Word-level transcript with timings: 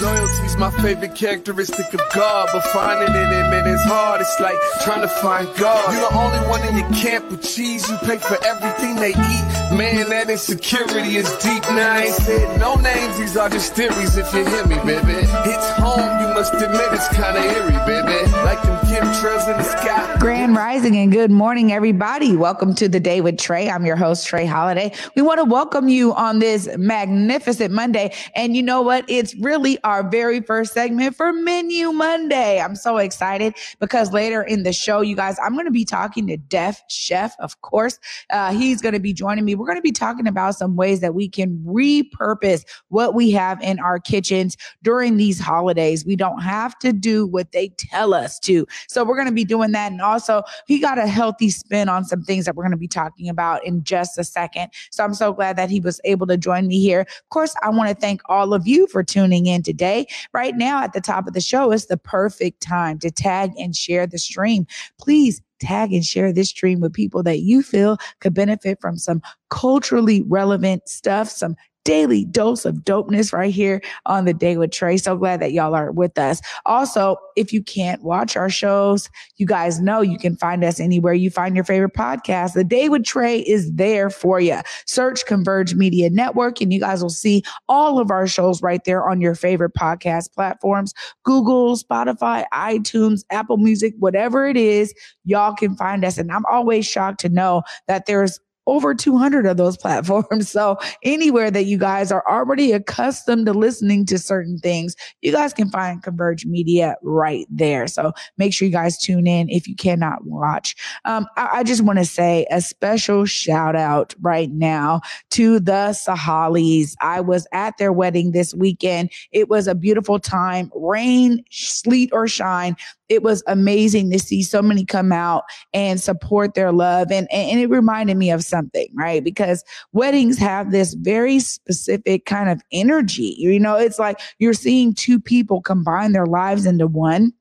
Loyalty's 0.00 0.56
my 0.56 0.70
favorite 0.82 1.16
characteristic 1.16 1.92
of 1.92 2.00
God, 2.14 2.48
but 2.52 2.62
finding 2.66 3.08
it 3.08 3.32
in 3.32 3.52
it 3.52 3.66
is 3.66 3.82
hard. 3.82 4.20
It's 4.20 4.38
like 4.38 4.56
trying 4.84 5.00
to 5.00 5.08
find 5.08 5.48
God. 5.56 5.92
You're 5.92 6.08
the 6.08 6.16
only 6.16 6.38
one 6.48 6.62
in 6.68 6.76
your 6.76 6.88
camp 6.90 7.30
with 7.30 7.42
cheese. 7.42 7.88
You 7.90 7.96
pay 7.98 8.18
for 8.18 8.38
everything 8.44 8.94
they 8.96 9.10
eat. 9.10 9.76
Man, 9.76 10.08
that 10.10 10.30
insecurity 10.30 11.16
is 11.16 11.28
deep. 11.38 11.62
Now 11.64 11.94
I 11.94 12.02
ain't 12.02 12.14
said 12.14 12.60
no 12.60 12.76
names. 12.76 13.18
These 13.18 13.36
are 13.36 13.48
just 13.48 13.74
theories. 13.74 14.16
If 14.16 14.32
you 14.32 14.44
hear 14.46 14.66
me, 14.66 14.76
baby, 14.76 15.18
it's 15.18 15.70
home. 15.78 16.20
You 16.20 16.28
must 16.34 16.54
admit 16.54 16.92
it's 16.92 17.08
kind 17.08 17.36
of 17.36 17.44
eerie, 17.44 17.72
baby. 17.84 18.30
Like 18.44 18.62
them 18.62 18.78
chemtrails 18.86 19.50
in 19.50 19.56
the 19.56 19.64
sky. 19.64 20.16
Grand 20.20 20.56
Rising 20.56 20.96
and 20.96 21.12
good 21.12 21.30
morning, 21.30 21.72
everybody. 21.72 22.36
Welcome 22.36 22.74
to 22.76 22.88
the 22.88 23.00
day 23.00 23.20
with 23.20 23.36
Trey. 23.38 23.68
I'm 23.68 23.84
your 23.84 23.96
host, 23.96 24.26
Trey 24.26 24.46
Holiday. 24.46 24.92
We 25.14 25.22
want 25.22 25.38
to 25.38 25.44
welcome 25.44 25.88
you 25.88 26.14
on 26.14 26.38
this 26.38 26.68
magnificent 26.76 27.72
Monday. 27.74 28.14
And 28.34 28.56
you 28.56 28.62
know 28.62 28.82
what? 28.82 29.04
It's 29.08 29.34
really 29.36 29.78
our 29.88 30.06
very 30.06 30.42
first 30.42 30.74
segment 30.74 31.16
for 31.16 31.32
Menu 31.32 31.92
Monday. 31.92 32.60
I'm 32.60 32.76
so 32.76 32.98
excited 32.98 33.54
because 33.80 34.12
later 34.12 34.42
in 34.42 34.62
the 34.62 34.72
show, 34.72 35.00
you 35.00 35.16
guys, 35.16 35.38
I'm 35.42 35.54
going 35.54 35.64
to 35.64 35.70
be 35.70 35.86
talking 35.86 36.26
to 36.26 36.36
Def 36.36 36.82
Chef, 36.90 37.34
of 37.40 37.58
course. 37.62 37.98
Uh, 38.28 38.52
he's 38.52 38.82
going 38.82 38.92
to 38.92 39.00
be 39.00 39.14
joining 39.14 39.46
me. 39.46 39.54
We're 39.54 39.64
going 39.64 39.78
to 39.78 39.82
be 39.82 39.90
talking 39.90 40.26
about 40.26 40.56
some 40.56 40.76
ways 40.76 41.00
that 41.00 41.14
we 41.14 41.26
can 41.26 41.58
repurpose 41.66 42.66
what 42.88 43.14
we 43.14 43.30
have 43.30 43.62
in 43.62 43.80
our 43.80 43.98
kitchens 43.98 44.58
during 44.82 45.16
these 45.16 45.40
holidays. 45.40 46.04
We 46.04 46.16
don't 46.16 46.42
have 46.42 46.78
to 46.80 46.92
do 46.92 47.26
what 47.26 47.52
they 47.52 47.70
tell 47.78 48.12
us 48.12 48.38
to. 48.40 48.66
So 48.88 49.04
we're 49.04 49.16
going 49.16 49.28
to 49.28 49.32
be 49.32 49.46
doing 49.46 49.72
that. 49.72 49.90
And 49.90 50.02
also, 50.02 50.42
he 50.66 50.80
got 50.80 50.98
a 50.98 51.06
healthy 51.06 51.48
spin 51.48 51.88
on 51.88 52.04
some 52.04 52.22
things 52.22 52.44
that 52.44 52.56
we're 52.56 52.64
going 52.64 52.72
to 52.72 52.76
be 52.76 52.88
talking 52.88 53.30
about 53.30 53.64
in 53.64 53.82
just 53.84 54.18
a 54.18 54.24
second. 54.24 54.68
So 54.90 55.02
I'm 55.02 55.14
so 55.14 55.32
glad 55.32 55.56
that 55.56 55.70
he 55.70 55.80
was 55.80 55.98
able 56.04 56.26
to 56.26 56.36
join 56.36 56.66
me 56.66 56.78
here. 56.78 57.00
Of 57.00 57.28
course, 57.30 57.54
I 57.62 57.70
want 57.70 57.88
to 57.88 57.94
thank 57.94 58.20
all 58.28 58.52
of 58.52 58.66
you 58.66 58.86
for 58.88 59.02
tuning 59.02 59.46
in 59.46 59.62
today 59.62 59.77
today. 59.78 60.06
Right 60.34 60.56
now, 60.56 60.82
at 60.82 60.92
the 60.92 61.00
top 61.00 61.26
of 61.26 61.34
the 61.34 61.40
show, 61.40 61.72
is 61.72 61.86
the 61.86 61.96
perfect 61.96 62.60
time 62.60 62.98
to 62.98 63.10
tag 63.10 63.52
and 63.56 63.74
share 63.74 64.06
the 64.06 64.18
stream. 64.18 64.66
Please 64.98 65.40
tag 65.60 65.92
and 65.92 66.04
share 66.04 66.32
this 66.32 66.50
stream 66.50 66.80
with 66.80 66.92
people 66.92 67.22
that 67.22 67.40
you 67.40 67.62
feel 67.62 67.98
could 68.20 68.34
benefit 68.34 68.80
from 68.80 68.96
some 68.96 69.20
culturally 69.50 70.22
relevant 70.22 70.88
stuff, 70.88 71.28
some 71.28 71.56
daily 71.88 72.26
dose 72.26 72.66
of 72.66 72.74
dopeness 72.84 73.32
right 73.32 73.54
here 73.54 73.80
on 74.04 74.26
the 74.26 74.34
day 74.34 74.58
with 74.58 74.70
Trey. 74.70 74.98
So 74.98 75.16
glad 75.16 75.40
that 75.40 75.52
y'all 75.52 75.74
are 75.74 75.90
with 75.90 76.18
us. 76.18 76.42
Also, 76.66 77.16
if 77.34 77.50
you 77.50 77.62
can't 77.62 78.02
watch 78.02 78.36
our 78.36 78.50
shows, 78.50 79.08
you 79.38 79.46
guys 79.46 79.80
know 79.80 80.02
you 80.02 80.18
can 80.18 80.36
find 80.36 80.62
us 80.64 80.80
anywhere 80.80 81.14
you 81.14 81.30
find 81.30 81.54
your 81.54 81.64
favorite 81.64 81.94
podcast. 81.94 82.52
The 82.52 82.62
day 82.62 82.90
with 82.90 83.06
Trey 83.06 83.38
is 83.38 83.72
there 83.72 84.10
for 84.10 84.38
you. 84.38 84.58
Search 84.84 85.24
Converge 85.24 85.74
Media 85.74 86.10
Network 86.10 86.60
and 86.60 86.74
you 86.74 86.80
guys 86.80 87.02
will 87.02 87.08
see 87.08 87.42
all 87.70 87.98
of 87.98 88.10
our 88.10 88.26
shows 88.26 88.60
right 88.60 88.84
there 88.84 89.08
on 89.08 89.22
your 89.22 89.34
favorite 89.34 89.72
podcast 89.72 90.34
platforms. 90.34 90.92
Google, 91.24 91.74
Spotify, 91.74 92.44
iTunes, 92.52 93.22
Apple 93.30 93.56
Music, 93.56 93.94
whatever 93.98 94.46
it 94.46 94.58
is, 94.58 94.92
y'all 95.24 95.54
can 95.54 95.74
find 95.74 96.04
us. 96.04 96.18
And 96.18 96.30
I'm 96.30 96.44
always 96.50 96.84
shocked 96.84 97.20
to 97.20 97.30
know 97.30 97.62
that 97.86 98.04
there's 98.04 98.38
over 98.68 98.94
200 98.94 99.46
of 99.46 99.56
those 99.56 99.76
platforms. 99.88 100.48
So 100.50 100.78
anywhere 101.02 101.50
that 101.50 101.64
you 101.64 101.78
guys 101.78 102.12
are 102.12 102.24
already 102.28 102.72
accustomed 102.72 103.46
to 103.46 103.52
listening 103.52 104.06
to 104.06 104.18
certain 104.18 104.58
things, 104.58 104.94
you 105.22 105.32
guys 105.32 105.52
can 105.52 105.70
find 105.70 106.02
Converge 106.02 106.46
Media 106.46 106.96
right 107.02 107.46
there. 107.50 107.86
So 107.88 108.12
make 108.36 108.52
sure 108.52 108.66
you 108.66 108.72
guys 108.72 108.98
tune 108.98 109.26
in 109.26 109.48
if 109.48 109.66
you 109.66 109.74
cannot 109.74 110.24
watch. 110.24 110.76
Um, 111.04 111.26
I, 111.36 111.48
I 111.54 111.62
just 111.64 111.82
want 111.82 111.98
to 111.98 112.04
say 112.04 112.46
a 112.50 112.60
special 112.60 113.24
shout 113.24 113.74
out 113.74 114.14
right 114.20 114.50
now 114.50 115.00
to 115.30 115.58
the 115.58 115.92
Sahalis. 115.92 116.94
I 117.00 117.20
was 117.20 117.46
at 117.52 117.78
their 117.78 117.92
wedding 117.92 118.32
this 118.32 118.54
weekend. 118.54 119.10
It 119.32 119.48
was 119.48 119.66
a 119.66 119.74
beautiful 119.74 120.18
time, 120.18 120.70
rain, 120.74 121.42
sleet, 121.50 122.10
or 122.12 122.28
shine 122.28 122.76
it 123.08 123.22
was 123.22 123.42
amazing 123.46 124.10
to 124.10 124.18
see 124.18 124.42
so 124.42 124.60
many 124.62 124.84
come 124.84 125.12
out 125.12 125.44
and 125.72 126.00
support 126.00 126.54
their 126.54 126.72
love. 126.72 127.10
And, 127.10 127.30
and 127.32 127.60
it 127.60 127.70
reminded 127.70 128.16
me 128.16 128.30
of 128.30 128.44
something, 128.44 128.88
right? 128.94 129.22
Because 129.22 129.64
weddings 129.92 130.38
have 130.38 130.70
this 130.70 130.94
very 130.94 131.40
specific 131.40 132.26
kind 132.26 132.50
of 132.50 132.60
energy. 132.72 133.34
You 133.38 133.58
know, 133.58 133.76
it's 133.76 133.98
like 133.98 134.20
you're 134.38 134.52
seeing 134.52 134.94
two 134.94 135.18
people 135.20 135.60
combine 135.62 136.12
their 136.12 136.26
lives 136.26 136.66
into 136.66 136.86
one 136.86 137.32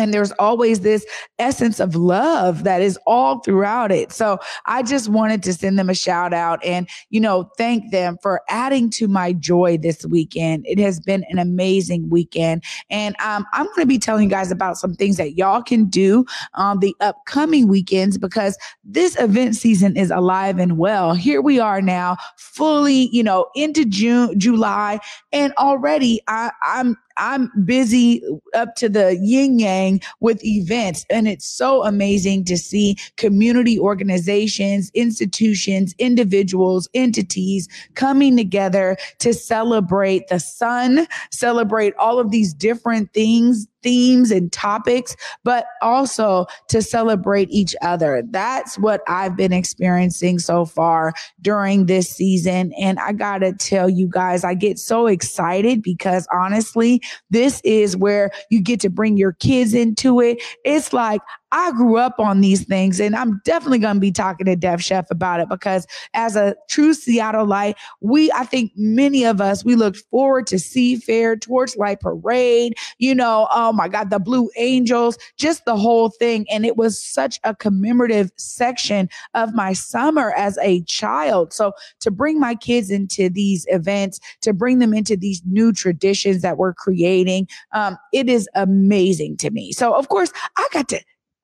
and 0.00 0.14
there's 0.14 0.32
always 0.32 0.80
this 0.80 1.04
essence 1.38 1.78
of 1.78 1.94
love 1.94 2.64
that 2.64 2.80
is 2.80 2.98
all 3.06 3.40
throughout 3.40 3.92
it. 3.92 4.12
So 4.12 4.38
I 4.64 4.82
just 4.82 5.10
wanted 5.10 5.42
to 5.42 5.52
send 5.52 5.78
them 5.78 5.90
a 5.90 5.94
shout 5.94 6.32
out 6.32 6.64
and, 6.64 6.88
you 7.10 7.20
know, 7.20 7.50
thank 7.58 7.90
them 7.90 8.16
for 8.22 8.40
adding 8.48 8.88
to 8.92 9.08
my 9.08 9.34
joy 9.34 9.76
this 9.76 10.06
weekend. 10.06 10.64
It 10.66 10.78
has 10.78 11.00
been 11.00 11.22
an 11.28 11.38
amazing 11.38 12.08
weekend. 12.08 12.64
And 12.88 13.14
um, 13.20 13.44
I'm 13.52 13.66
going 13.66 13.80
to 13.80 13.86
be 13.86 13.98
telling 13.98 14.24
you 14.24 14.30
guys 14.30 14.50
about 14.50 14.78
some 14.78 14.94
things 14.94 15.18
that 15.18 15.36
y'all 15.36 15.62
can 15.62 15.84
do 15.84 16.24
on 16.54 16.78
the 16.78 16.96
upcoming 17.00 17.68
weekends 17.68 18.16
because 18.16 18.56
this 18.82 19.20
event 19.20 19.54
season 19.54 19.98
is 19.98 20.10
alive 20.10 20.58
and 20.58 20.78
well. 20.78 21.12
Here 21.12 21.42
we 21.42 21.60
are 21.60 21.82
now, 21.82 22.16
fully, 22.38 23.10
you 23.12 23.22
know, 23.22 23.50
into 23.54 23.84
June, 23.84 24.40
July, 24.40 24.98
and 25.30 25.52
already 25.58 26.22
I, 26.26 26.52
I'm 26.62 26.96
I'm 27.20 27.52
busy 27.64 28.22
up 28.54 28.74
to 28.76 28.88
the 28.88 29.16
yin 29.16 29.58
yang 29.58 30.00
with 30.20 30.44
events. 30.44 31.04
And 31.10 31.28
it's 31.28 31.46
so 31.46 31.84
amazing 31.84 32.46
to 32.46 32.56
see 32.56 32.96
community 33.16 33.78
organizations, 33.78 34.90
institutions, 34.94 35.94
individuals, 35.98 36.88
entities 36.94 37.68
coming 37.94 38.36
together 38.36 38.96
to 39.18 39.34
celebrate 39.34 40.28
the 40.28 40.40
sun, 40.40 41.06
celebrate 41.30 41.94
all 41.96 42.18
of 42.18 42.30
these 42.30 42.54
different 42.54 43.12
things 43.12 43.66
themes 43.82 44.30
and 44.30 44.52
topics, 44.52 45.16
but 45.44 45.66
also 45.82 46.46
to 46.68 46.82
celebrate 46.82 47.50
each 47.50 47.74
other. 47.82 48.22
That's 48.30 48.78
what 48.78 49.02
I've 49.06 49.36
been 49.36 49.52
experiencing 49.52 50.38
so 50.38 50.64
far 50.64 51.12
during 51.40 51.86
this 51.86 52.10
season. 52.10 52.72
And 52.74 52.98
I 52.98 53.12
got 53.12 53.38
to 53.38 53.52
tell 53.52 53.88
you 53.88 54.08
guys, 54.08 54.44
I 54.44 54.54
get 54.54 54.78
so 54.78 55.06
excited 55.06 55.82
because 55.82 56.26
honestly, 56.32 57.02
this 57.30 57.60
is 57.64 57.96
where 57.96 58.30
you 58.50 58.60
get 58.60 58.80
to 58.80 58.90
bring 58.90 59.16
your 59.16 59.32
kids 59.32 59.74
into 59.74 60.20
it. 60.20 60.42
It's 60.64 60.92
like 60.92 61.20
I 61.52 61.72
grew 61.72 61.96
up 61.96 62.20
on 62.20 62.40
these 62.40 62.64
things 62.64 63.00
and 63.00 63.16
I'm 63.16 63.40
definitely 63.44 63.80
going 63.80 63.96
to 63.96 64.00
be 64.00 64.12
talking 64.12 64.46
to 64.46 64.56
Def 64.56 64.80
Chef 64.80 65.10
about 65.10 65.40
it 65.40 65.48
because 65.48 65.86
as 66.14 66.36
a 66.36 66.54
true 66.68 66.94
Seattleite, 66.94 67.74
we, 68.00 68.30
I 68.32 68.44
think 68.44 68.72
many 68.76 69.24
of 69.24 69.40
us, 69.40 69.64
we 69.64 69.74
looked 69.74 69.98
forward 70.10 70.46
to 70.48 70.56
Seafair, 70.56 71.40
Torchlight 71.40 72.00
Parade, 72.00 72.74
you 72.98 73.14
know, 73.14 73.48
um, 73.52 73.69
oh 73.70 73.72
my 73.72 73.86
God, 73.86 74.10
the 74.10 74.18
Blue 74.18 74.50
Angels, 74.56 75.16
just 75.36 75.64
the 75.64 75.76
whole 75.76 76.08
thing. 76.08 76.44
And 76.50 76.66
it 76.66 76.76
was 76.76 77.00
such 77.00 77.38
a 77.44 77.54
commemorative 77.54 78.32
section 78.36 79.08
of 79.34 79.54
my 79.54 79.74
summer 79.74 80.32
as 80.36 80.58
a 80.58 80.82
child. 80.82 81.52
So 81.52 81.72
to 82.00 82.10
bring 82.10 82.40
my 82.40 82.56
kids 82.56 82.90
into 82.90 83.28
these 83.28 83.64
events, 83.68 84.18
to 84.40 84.52
bring 84.52 84.80
them 84.80 84.92
into 84.92 85.16
these 85.16 85.40
new 85.46 85.72
traditions 85.72 86.42
that 86.42 86.58
we're 86.58 86.74
creating, 86.74 87.46
um, 87.70 87.96
it 88.12 88.28
is 88.28 88.48
amazing 88.56 89.36
to 89.36 89.50
me. 89.50 89.70
So 89.70 89.94
of 89.94 90.08
course 90.08 90.32
I 90.56 90.66
got 90.72 90.88
to 90.88 91.00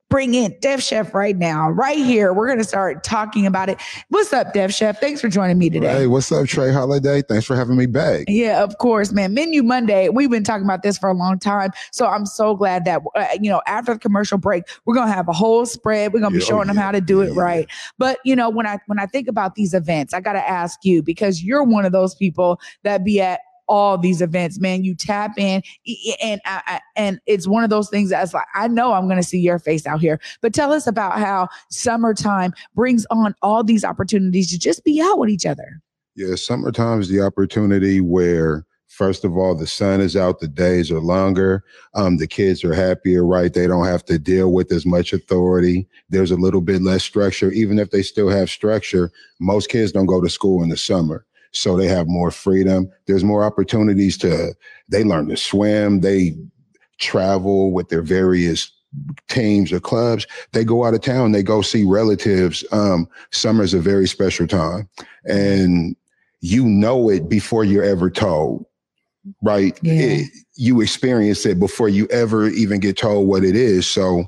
bring 0.09 0.33
in 0.33 0.55
Def 0.61 0.81
Chef 0.81 1.13
right 1.13 1.35
now, 1.35 1.69
right 1.69 1.97
here. 1.97 2.33
We're 2.33 2.47
going 2.47 2.59
to 2.59 2.63
start 2.63 3.03
talking 3.03 3.45
about 3.45 3.69
it. 3.69 3.79
What's 4.09 4.31
up, 4.31 4.53
Def 4.53 4.73
Chef? 4.73 4.99
Thanks 4.99 5.19
for 5.19 5.29
joining 5.29 5.57
me 5.57 5.69
today. 5.69 5.87
Hey, 5.87 6.07
what's 6.07 6.31
up, 6.31 6.47
Trey 6.47 6.71
Holiday? 6.71 7.21
Thanks 7.21 7.45
for 7.45 7.55
having 7.55 7.75
me 7.75 7.85
back. 7.85 8.25
Yeah, 8.27 8.63
of 8.63 8.77
course, 8.77 9.11
man. 9.11 9.33
Menu 9.33 9.63
Monday. 9.63 10.09
We've 10.09 10.29
been 10.29 10.43
talking 10.43 10.63
about 10.63 10.83
this 10.83 10.97
for 10.97 11.09
a 11.09 11.13
long 11.13 11.39
time. 11.39 11.71
So 11.91 12.07
I'm 12.07 12.25
so 12.25 12.55
glad 12.55 12.85
that, 12.85 13.01
uh, 13.15 13.27
you 13.41 13.49
know, 13.49 13.61
after 13.67 13.93
the 13.93 13.99
commercial 13.99 14.37
break, 14.37 14.63
we're 14.85 14.95
going 14.95 15.07
to 15.07 15.13
have 15.13 15.27
a 15.27 15.33
whole 15.33 15.65
spread. 15.65 16.13
We're 16.13 16.21
going 16.21 16.33
to 16.33 16.39
be 16.39 16.45
showing 16.45 16.67
yeah. 16.67 16.73
them 16.73 16.77
how 16.77 16.91
to 16.91 17.01
do 17.01 17.21
it 17.21 17.33
yeah. 17.33 17.41
right. 17.41 17.67
But, 17.97 18.19
you 18.23 18.35
know, 18.35 18.49
when 18.49 18.65
I, 18.65 18.79
when 18.87 18.99
I 18.99 19.05
think 19.05 19.27
about 19.27 19.55
these 19.55 19.73
events, 19.73 20.13
I 20.13 20.21
got 20.21 20.33
to 20.33 20.49
ask 20.49 20.79
you 20.83 21.03
because 21.03 21.43
you're 21.43 21.63
one 21.63 21.85
of 21.85 21.91
those 21.91 22.15
people 22.15 22.59
that 22.83 23.03
be 23.03 23.19
at 23.19 23.41
all 23.67 23.97
these 23.97 24.21
events, 24.21 24.59
man. 24.59 24.83
You 24.83 24.95
tap 24.95 25.37
in, 25.37 25.61
and 26.21 26.41
I, 26.45 26.79
and 26.95 27.19
it's 27.25 27.47
one 27.47 27.63
of 27.63 27.69
those 27.69 27.89
things 27.89 28.09
that's 28.09 28.33
like 28.33 28.47
I 28.53 28.67
know 28.67 28.93
I'm 28.93 29.05
going 29.05 29.21
to 29.21 29.27
see 29.27 29.39
your 29.39 29.59
face 29.59 29.85
out 29.85 30.01
here. 30.01 30.19
But 30.41 30.53
tell 30.53 30.71
us 30.71 30.87
about 30.87 31.19
how 31.19 31.47
summertime 31.69 32.53
brings 32.75 33.05
on 33.09 33.35
all 33.41 33.63
these 33.63 33.83
opportunities 33.83 34.51
to 34.51 34.59
just 34.59 34.83
be 34.83 35.01
out 35.01 35.19
with 35.19 35.29
each 35.29 35.45
other. 35.45 35.81
Yeah, 36.15 36.35
summertime 36.35 36.99
is 37.01 37.09
the 37.09 37.21
opportunity 37.21 38.01
where 38.01 38.65
First 38.97 39.25
of 39.25 39.37
all, 39.37 39.53
the 39.53 39.67
sun 39.67 40.01
is 40.01 40.15
out, 40.15 40.39
the 40.39 40.47
days 40.47 40.89
are 40.89 40.99
longer. 40.99 41.63
Um, 41.93 42.17
the 42.17 42.25
kids 42.25 42.63
are 42.63 42.73
happier, 42.73 43.23
right? 43.23 43.53
They 43.53 43.67
don't 43.67 43.85
have 43.85 44.03
to 44.05 44.17
deal 44.17 44.51
with 44.51 44.71
as 44.71 44.87
much 44.87 45.13
authority. 45.13 45.87
There's 46.09 46.31
a 46.31 46.35
little 46.35 46.61
bit 46.61 46.81
less 46.81 47.03
structure. 47.03 47.51
Even 47.51 47.77
if 47.77 47.91
they 47.91 48.01
still 48.01 48.29
have 48.29 48.49
structure, 48.49 49.11
most 49.39 49.69
kids 49.69 49.91
don't 49.91 50.07
go 50.07 50.19
to 50.19 50.29
school 50.29 50.63
in 50.63 50.69
the 50.69 50.77
summer 50.77 51.27
so 51.51 51.75
they 51.75 51.87
have 51.87 52.07
more 52.07 52.31
freedom. 52.31 52.89
There's 53.05 53.23
more 53.23 53.43
opportunities 53.43 54.17
to, 54.19 54.53
they 54.89 55.03
learn 55.03 55.29
to 55.29 55.37
swim, 55.37 56.01
they 56.01 56.35
travel 56.99 57.71
with 57.71 57.89
their 57.89 58.01
various 58.01 58.71
teams 59.27 59.71
or 59.71 59.79
clubs, 59.79 60.25
they 60.53 60.63
go 60.63 60.85
out 60.85 60.93
of 60.93 61.01
town, 61.01 61.31
they 61.31 61.43
go 61.43 61.61
see 61.61 61.83
relatives. 61.83 62.63
Um, 62.71 63.07
summer's 63.31 63.73
a 63.73 63.79
very 63.79 64.07
special 64.07 64.47
time. 64.47 64.89
And 65.25 65.95
you 66.41 66.65
know 66.65 67.09
it 67.09 67.29
before 67.29 67.63
you're 67.63 67.83
ever 67.83 68.09
told, 68.09 68.65
right? 69.41 69.77
Yeah. 69.81 69.93
It, 69.93 70.31
you 70.55 70.81
experience 70.81 71.45
it 71.45 71.59
before 71.59 71.89
you 71.89 72.07
ever 72.07 72.47
even 72.47 72.79
get 72.79 72.97
told 72.97 73.27
what 73.27 73.43
it 73.43 73.55
is. 73.55 73.87
So 73.87 74.25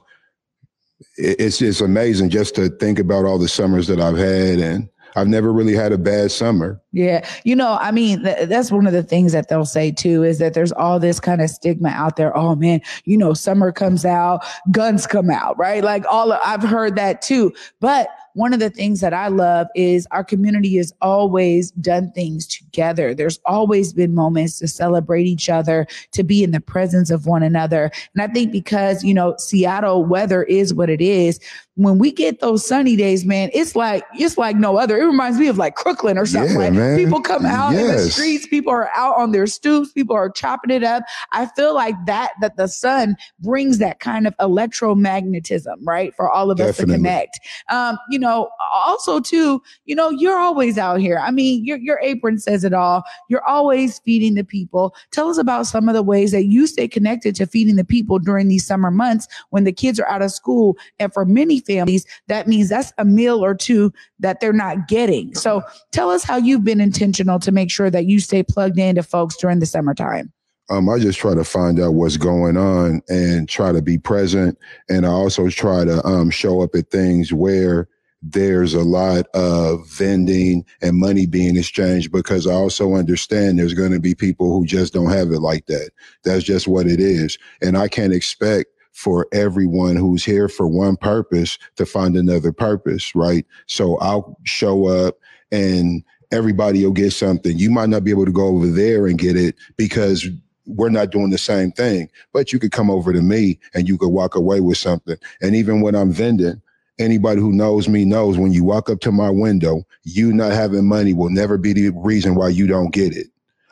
it, 1.18 1.39
it's 1.39 1.60
just 1.60 1.81
amazing 1.81 2.30
just 2.30 2.56
to 2.56 2.69
think 2.69 3.00
about 3.00 3.25
all 3.25 3.39
the 3.39 3.48
summers 3.48 3.88
that 3.88 4.00
I've 4.00 4.18
had 4.18 4.60
and 4.60 4.89
I've 5.15 5.27
never 5.27 5.51
really 5.51 5.75
had 5.75 5.91
a 5.91 5.97
bad 5.97 6.31
summer. 6.31 6.81
Yeah. 6.91 7.27
You 7.44 7.56
know, 7.56 7.77
I 7.79 7.91
mean, 7.91 8.23
th- 8.23 8.50
that's 8.50 8.71
one 8.71 8.88
of 8.88 8.94
the 8.94 9.03
things 9.03 9.31
that 9.33 9.47
they'll 9.47 9.65
say 9.65 9.91
too 9.91 10.23
is 10.23 10.39
that 10.39 10.53
there's 10.53 10.71
all 10.71 11.00
this 11.00 11.19
kind 11.19 11.41
of 11.41 11.50
stigma 11.50 11.89
out 11.89 12.15
there. 12.15 12.35
Oh 12.35 12.56
man, 12.56 12.81
you 13.06 13.17
know, 13.17 13.33
summer 13.33 13.71
comes 13.71 14.06
out, 14.06 14.44
guns 14.71 15.06
come 15.06 15.29
out, 15.29 15.57
right? 15.57 15.83
Like 15.83 16.06
all 16.09 16.31
of, 16.31 16.39
I've 16.44 16.63
heard 16.63 16.95
that 16.95 17.21
too. 17.21 17.53
But 17.79 18.09
one 18.33 18.53
of 18.53 18.59
the 18.59 18.69
things 18.69 19.01
that 19.01 19.13
I 19.13 19.27
love 19.27 19.67
is 19.75 20.07
our 20.11 20.23
community 20.23 20.77
has 20.77 20.94
always 21.01 21.71
done 21.71 22.12
things 22.12 22.47
together. 22.47 23.13
There's 23.13 23.39
always 23.45 23.91
been 23.91 24.15
moments 24.15 24.59
to 24.59 24.67
celebrate 24.67 25.25
each 25.25 25.50
other, 25.50 25.88
to 26.13 26.23
be 26.23 26.44
in 26.44 26.51
the 26.51 26.62
presence 26.62 27.09
of 27.09 27.25
one 27.25 27.44
another. 27.44 27.91
And 28.13 28.21
I 28.21 28.27
think 28.31 28.51
because, 28.51 29.03
you 29.03 29.13
know, 29.13 29.35
Seattle 29.38 30.05
weather 30.05 30.44
is 30.44 30.73
what 30.73 30.89
it 30.89 31.01
is, 31.01 31.39
when 31.79 31.97
we 31.97 32.11
get 32.11 32.41
those 32.41 32.67
sunny 32.67 32.97
days, 32.97 33.23
man, 33.23 33.49
it's 33.53 33.73
like 33.73 34.03
it's 34.13 34.37
like 34.37 34.57
no 34.57 34.77
other. 34.77 34.97
It 34.97 35.05
reminds 35.05 35.39
me 35.39 35.47
of 35.47 35.57
like 35.57 35.75
Crooklyn 35.75 36.17
or 36.17 36.25
something. 36.25 36.51
Yeah, 36.51 36.57
like 36.57 36.73
man. 36.73 36.97
people 36.97 37.21
come 37.21 37.45
out 37.45 37.73
in 37.73 37.87
the 37.87 37.99
streets, 37.99 38.45
people 38.45 38.73
are 38.73 38.89
out 38.95 39.15
on 39.15 39.31
their 39.31 39.47
stoops, 39.47 39.93
people 39.93 40.13
are 40.13 40.29
chopping 40.29 40.71
it 40.71 40.83
up. 40.83 41.03
I 41.31 41.45
feel 41.45 41.73
like 41.73 41.95
that 42.05 42.33
that 42.41 42.57
the 42.57 42.67
sun 42.67 43.15
brings 43.39 43.77
that 43.77 44.01
kind 44.01 44.27
of 44.27 44.35
electromagnetism, 44.41 45.77
right, 45.83 46.13
for 46.15 46.29
all 46.29 46.51
of 46.51 46.59
us 46.59 46.75
to 46.77 46.85
connect. 46.85 47.39
Um, 47.69 47.97
you 48.09 48.19
know, 48.19 48.49
also 48.73 49.21
too, 49.21 49.63
you 49.85 49.95
know, 49.95 50.09
you're 50.09 50.37
always 50.37 50.77
out 50.77 50.99
here. 50.99 51.19
I 51.19 51.31
mean, 51.31 51.63
your 51.63 51.77
your 51.77 51.99
apron 52.01 52.39
says 52.39 52.65
it 52.65 52.73
all. 52.73 53.03
You're 53.29 53.45
always 53.45 53.99
feeding 53.99 54.35
the 54.35 54.43
people. 54.43 54.93
Tell 55.11 55.29
us 55.29 55.37
about 55.37 55.65
some 55.65 55.87
of 55.87 55.95
the 55.95 56.03
ways 56.03 56.31
that 56.31 56.43
you 56.43 56.67
stay 56.67 56.89
connected 56.89 57.35
to 57.35 57.45
feeding 57.45 57.77
the 57.77 57.85
people 57.85 58.19
during 58.19 58.49
these 58.49 58.65
summer 58.65 58.91
months 58.91 59.29
when 59.51 59.63
the 59.63 59.71
kids 59.71 59.97
are 59.97 60.07
out 60.09 60.21
of 60.21 60.31
school. 60.31 60.77
And 60.99 61.13
for 61.13 61.23
many 61.23 61.61
families, 61.69 62.06
that 62.27 62.48
means 62.48 62.69
that's 62.69 62.92
a 62.98 63.06
meal 63.06 63.44
or 63.44 63.54
two 63.54 63.94
that 64.19 64.39
they're 64.39 64.51
not 64.51 64.88
getting. 64.88 65.36
So 65.36 65.62
tell 65.92 66.10
us 66.10 66.24
how 66.24 66.38
you've 66.38 66.63
been 66.63 66.81
intentional 66.81 67.39
to 67.39 67.51
make 67.51 67.69
sure 67.69 67.92
that 67.92 68.06
you 68.06 68.19
stay 68.19 68.42
plugged 68.44 68.80
into 68.80 69.04
folks 69.04 69.38
during 69.38 69.60
the 69.60 69.66
summertime. 69.66 70.33
Um, 70.71 70.89
I 70.89 71.00
just 71.00 71.19
try 71.19 71.33
to 71.33 71.44
find 71.44 71.80
out 71.80 71.94
what's 71.94 72.18
going 72.18 72.57
on 72.57 73.01
and 73.07 73.48
try 73.48 73.71
to 73.71 73.81
be 73.81 73.98
present. 73.98 74.57
And 74.88 75.06
I 75.06 75.10
also 75.10 75.50
try 75.50 75.86
to 75.86 76.06
um, 76.06 76.30
show 76.30 76.62
up 76.62 76.75
at 76.75 76.92
things 76.92 77.33
where 77.33 77.88
there's 78.22 78.74
a 78.74 78.83
lot 78.83 79.27
of 79.33 79.88
vending 79.89 80.65
and 80.81 80.98
money 80.98 81.25
being 81.25 81.56
exchanged 81.56 82.12
because 82.12 82.45
I 82.45 82.54
also 82.54 82.95
understand 82.95 83.57
there's 83.57 83.74
going 83.74 83.94
to 83.94 84.00
be 84.00 84.13
people 84.13 84.51
who 84.51 84.65
just 84.65 84.94
don't 84.94 85.12
have 85.12 85.31
it 85.31 85.39
like 85.39 85.65
that. 85.68 85.92
That's 86.24 86.44
just 86.44 86.68
what 86.68 86.86
it 86.86 87.00
is. 87.00 87.38
And 87.62 87.77
I 87.77 87.88
can't 87.88 88.13
expect 88.13 88.69
for 88.94 89.27
everyone 89.31 89.95
who's 89.95 90.24
here 90.25 90.50
for 90.50 90.68
one 90.68 90.97
purpose 90.97 91.57
to 91.75 91.86
find 91.86 92.15
another 92.15 92.51
purpose, 92.51 93.15
right? 93.15 93.45
So 93.68 93.97
I'll 93.97 94.38
show 94.44 94.88
up 94.88 95.18
and 95.51 96.03
everybody 96.31 96.83
will 96.83 96.91
get 96.91 97.12
something. 97.12 97.57
You 97.57 97.71
might 97.71 97.89
not 97.89 98.03
be 98.03 98.12
able 98.12 98.25
to 98.25 98.31
go 98.31 98.47
over 98.47 98.68
there 98.68 99.07
and 99.07 99.18
get 99.18 99.36
it 99.36 99.56
because 99.77 100.27
we're 100.65 100.89
not 100.89 101.12
doing 101.12 101.30
the 101.31 101.38
same 101.38 101.71
thing, 101.71 102.09
but 102.33 102.53
you 102.53 102.59
could 102.59 102.71
come 102.71 102.91
over 102.91 103.12
to 103.12 103.21
me 103.21 103.59
and 103.74 103.88
you 103.88 103.97
could 103.97 104.09
walk 104.09 104.36
away 104.36 104.59
with 104.59 104.77
something. 104.77 105.18
And 105.41 105.56
even 105.56 105.81
when 105.81 105.95
I'm 105.95 106.12
vending, 106.12 106.62
anybody 107.00 107.41
who 107.41 107.51
knows 107.51 107.89
me 107.89 108.06
knows 108.06 108.38
when 108.38 108.51
you 108.51 108.63
walk 108.63 108.89
up 108.89 109.00
to 109.01 109.12
my 109.12 109.30
window, 109.30 109.83
you 110.03 110.31
not 110.31 110.51
having 110.51 110.88
money 110.88 111.13
will 111.13 111.31
never 111.31 111.57
be 111.57 111.74
the 111.74 111.89
reason 111.95 112.36
why 112.36 112.50
you 112.50 112.68
don't 112.68 112.94
get 112.94 113.15
it. 113.15 113.27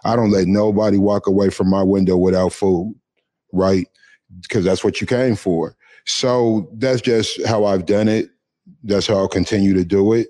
I 0.05 0.15
don't 0.15 0.31
let 0.31 0.47
nobody 0.47 0.97
walk 0.97 1.27
away 1.27 1.49
from 1.49 1.69
my 1.69 1.83
window 1.83 2.17
without 2.17 2.53
food, 2.53 2.95
right? 3.51 3.87
Because 4.41 4.65
that's 4.65 4.83
what 4.83 4.99
you 5.01 5.07
came 5.07 5.35
for. 5.35 5.75
So 6.05 6.69
that's 6.73 7.01
just 7.01 7.45
how 7.45 7.65
I've 7.65 7.85
done 7.85 8.07
it. 8.07 8.29
That's 8.83 9.07
how 9.07 9.15
I'll 9.15 9.27
continue 9.27 9.73
to 9.73 9.83
do 9.85 10.13
it, 10.13 10.27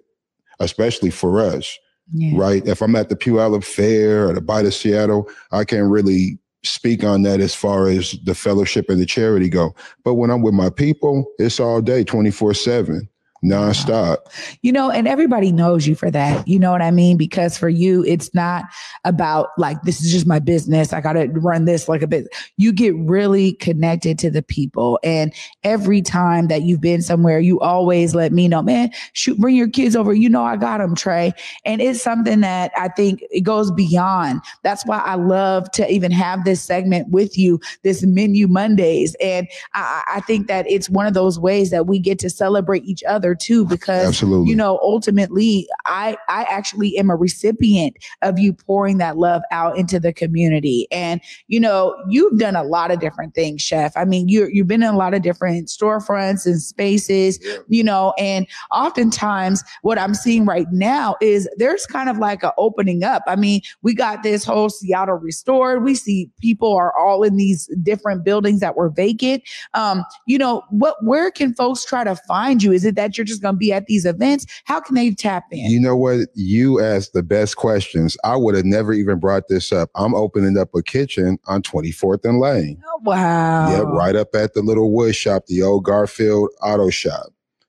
especially 0.59 1.09
for 1.09 1.39
us 1.41 1.77
Yeah. 2.13 2.39
right? 2.39 2.65
If 2.67 2.81
I'm 2.81 2.95
at 2.95 3.09
the 3.09 3.15
Puyallup 3.15 3.63
Fair 3.63 4.29
or 4.29 4.33
the 4.33 4.41
Bite 4.41 4.65
of 4.65 4.73
Seattle, 4.73 5.29
I 5.51 5.65
can't 5.65 5.89
really 5.89 6.39
speak 6.63 7.03
on 7.03 7.21
that 7.23 7.39
as 7.39 7.53
far 7.55 7.87
as 7.87 8.13
the 8.23 8.35
fellowship 8.35 8.89
and 8.89 8.99
the 8.99 9.05
charity 9.05 9.49
go. 9.49 9.75
But 10.03 10.15
when 10.15 10.29
I'm 10.31 10.41
with 10.41 10.53
my 10.53 10.69
people, 10.69 11.25
it's 11.39 11.59
all 11.59 11.81
day, 11.81 12.03
24 12.03 12.53
7, 12.53 13.07
nonstop. 13.47 14.17
You 14.61 14.71
know, 14.71 14.89
and 14.89 15.07
everybody 15.07 15.51
knows 15.51 15.87
you 15.87 15.95
for 15.95 16.11
that. 16.11 16.47
You 16.47 16.59
know 16.59 16.71
what 16.71 16.81
I 16.81 16.91
mean? 16.91 17.17
Because 17.17 17.57
for 17.57 17.69
you, 17.69 18.03
it's 18.05 18.33
not 18.33 18.65
about 19.05 19.49
like, 19.57 19.81
this 19.83 20.01
is 20.01 20.11
just 20.11 20.27
my 20.27 20.39
business. 20.39 20.93
I 20.93 21.01
got 21.01 21.13
to 21.13 21.27
run 21.27 21.65
this 21.65 21.87
like 21.87 22.01
a 22.01 22.07
bit. 22.07 22.27
You 22.57 22.73
get 22.73 22.95
really 22.95 23.53
connected 23.53 24.19
to 24.19 24.29
the 24.29 24.41
people. 24.41 24.99
And 25.03 25.33
every 25.63 26.01
time 26.01 26.47
that 26.47 26.63
you've 26.63 26.81
been 26.81 27.01
somewhere, 27.01 27.39
you 27.39 27.59
always 27.59 28.13
let 28.13 28.31
me 28.31 28.47
know, 28.47 28.61
man, 28.61 28.91
shoot, 29.13 29.37
bring 29.37 29.55
your 29.55 29.69
kids 29.69 29.95
over. 29.95 30.13
You 30.13 30.29
know, 30.29 30.43
I 30.43 30.57
got 30.57 30.79
them, 30.79 30.95
Trey. 30.95 31.33
And 31.65 31.81
it's 31.81 32.01
something 32.01 32.41
that 32.41 32.71
I 32.77 32.89
think 32.89 33.23
it 33.31 33.41
goes 33.41 33.71
beyond. 33.71 34.41
That's 34.63 34.85
why 34.85 34.99
I 34.99 35.15
love 35.15 35.71
to 35.71 35.89
even 35.91 36.11
have 36.11 36.43
this 36.43 36.61
segment 36.61 37.09
with 37.09 37.37
you, 37.37 37.59
this 37.83 38.03
menu 38.03 38.47
Mondays. 38.47 39.15
And 39.21 39.47
I, 39.73 40.03
I 40.15 40.19
think 40.21 40.47
that 40.47 40.69
it's 40.69 40.89
one 40.89 41.05
of 41.05 41.13
those 41.13 41.39
ways 41.39 41.69
that 41.71 41.87
we 41.87 41.99
get 41.99 42.19
to 42.19 42.29
celebrate 42.29 42.83
each 42.85 43.03
other 43.03 43.35
too, 43.39 43.65
because 43.65 44.07
Absolutely. 44.07 44.49
you 44.49 44.55
know, 44.55 44.79
ultimately, 44.81 45.67
I 45.85 46.17
I 46.27 46.43
actually 46.43 46.97
am 46.97 47.09
a 47.09 47.15
recipient 47.15 47.97
of 48.21 48.39
you 48.39 48.53
pouring 48.53 48.97
that 48.97 49.17
love 49.17 49.41
out 49.51 49.77
into 49.77 49.99
the 49.99 50.13
community. 50.13 50.87
And 50.91 51.21
you 51.47 51.59
know, 51.59 51.95
you've 52.09 52.37
done 52.37 52.55
a 52.55 52.63
lot 52.63 52.91
of 52.91 52.99
different 52.99 53.33
things, 53.33 53.61
chef. 53.61 53.95
I 53.95 54.05
mean, 54.05 54.27
you 54.27 54.47
you've 54.51 54.67
been 54.67 54.83
in 54.83 54.89
a 54.89 54.97
lot 54.97 55.13
of 55.13 55.21
different 55.21 55.67
storefronts 55.67 56.45
and 56.45 56.61
spaces, 56.61 57.39
you 57.67 57.83
know, 57.83 58.13
and 58.17 58.47
oftentimes 58.71 59.63
what 59.81 59.97
I'm 59.97 60.13
seeing 60.13 60.45
right 60.45 60.67
now 60.71 61.15
is 61.21 61.47
there's 61.57 61.85
kind 61.85 62.09
of 62.09 62.17
like 62.17 62.43
a 62.43 62.53
opening 62.57 63.03
up. 63.03 63.23
I 63.27 63.35
mean, 63.35 63.61
we 63.81 63.93
got 63.93 64.23
this 64.23 64.43
whole 64.43 64.69
Seattle 64.69 65.15
restored. 65.15 65.83
We 65.83 65.95
see 65.95 66.29
people 66.41 66.75
are 66.75 66.95
all 66.97 67.23
in 67.23 67.37
these 67.37 67.67
different 67.83 68.23
buildings 68.23 68.59
that 68.59 68.75
were 68.75 68.89
vacant. 68.89 69.43
Um, 69.73 70.03
you 70.25 70.37
know, 70.37 70.63
what 70.69 70.95
where 71.03 71.31
can 71.31 71.53
folks 71.53 71.85
try 71.85 72.03
to 72.03 72.15
find 72.27 72.61
you? 72.61 72.71
Is 72.71 72.85
it 72.85 72.95
that 72.95 73.11
you're 73.17 73.25
just 73.25 73.41
gonna 73.41 73.57
be 73.57 73.73
at 73.73 73.85
these 73.87 74.05
events? 74.05 74.45
How 74.65 74.79
can 74.79 74.95
they 74.95 75.11
tap 75.11 75.45
in? 75.51 75.69
You 75.69 75.79
know 75.79 75.95
what? 75.95 76.27
You 76.35 76.81
asked 76.81 77.13
the 77.13 77.23
best 77.23 77.57
questions. 77.57 78.15
I 78.23 78.35
would 78.35 78.55
have 78.55 78.65
never 78.65 78.93
even 78.93 79.19
brought 79.19 79.47
this 79.47 79.71
up. 79.71 79.89
I'm 79.95 80.13
opening 80.15 80.57
up 80.57 80.69
a 80.75 80.83
kitchen 80.83 81.37
on 81.47 81.61
24th 81.61 82.23
and 82.25 82.39
Lane. 82.39 82.81
Oh, 82.85 83.01
wow. 83.03 83.69
Yep, 83.71 83.85
right 83.87 84.15
up 84.15 84.35
at 84.35 84.53
the 84.53 84.61
little 84.61 84.91
wood 84.93 85.15
shop, 85.15 85.45
the 85.47 85.63
old 85.63 85.83
Garfield 85.83 86.49
Auto 86.61 86.89
Shop. 86.89 87.27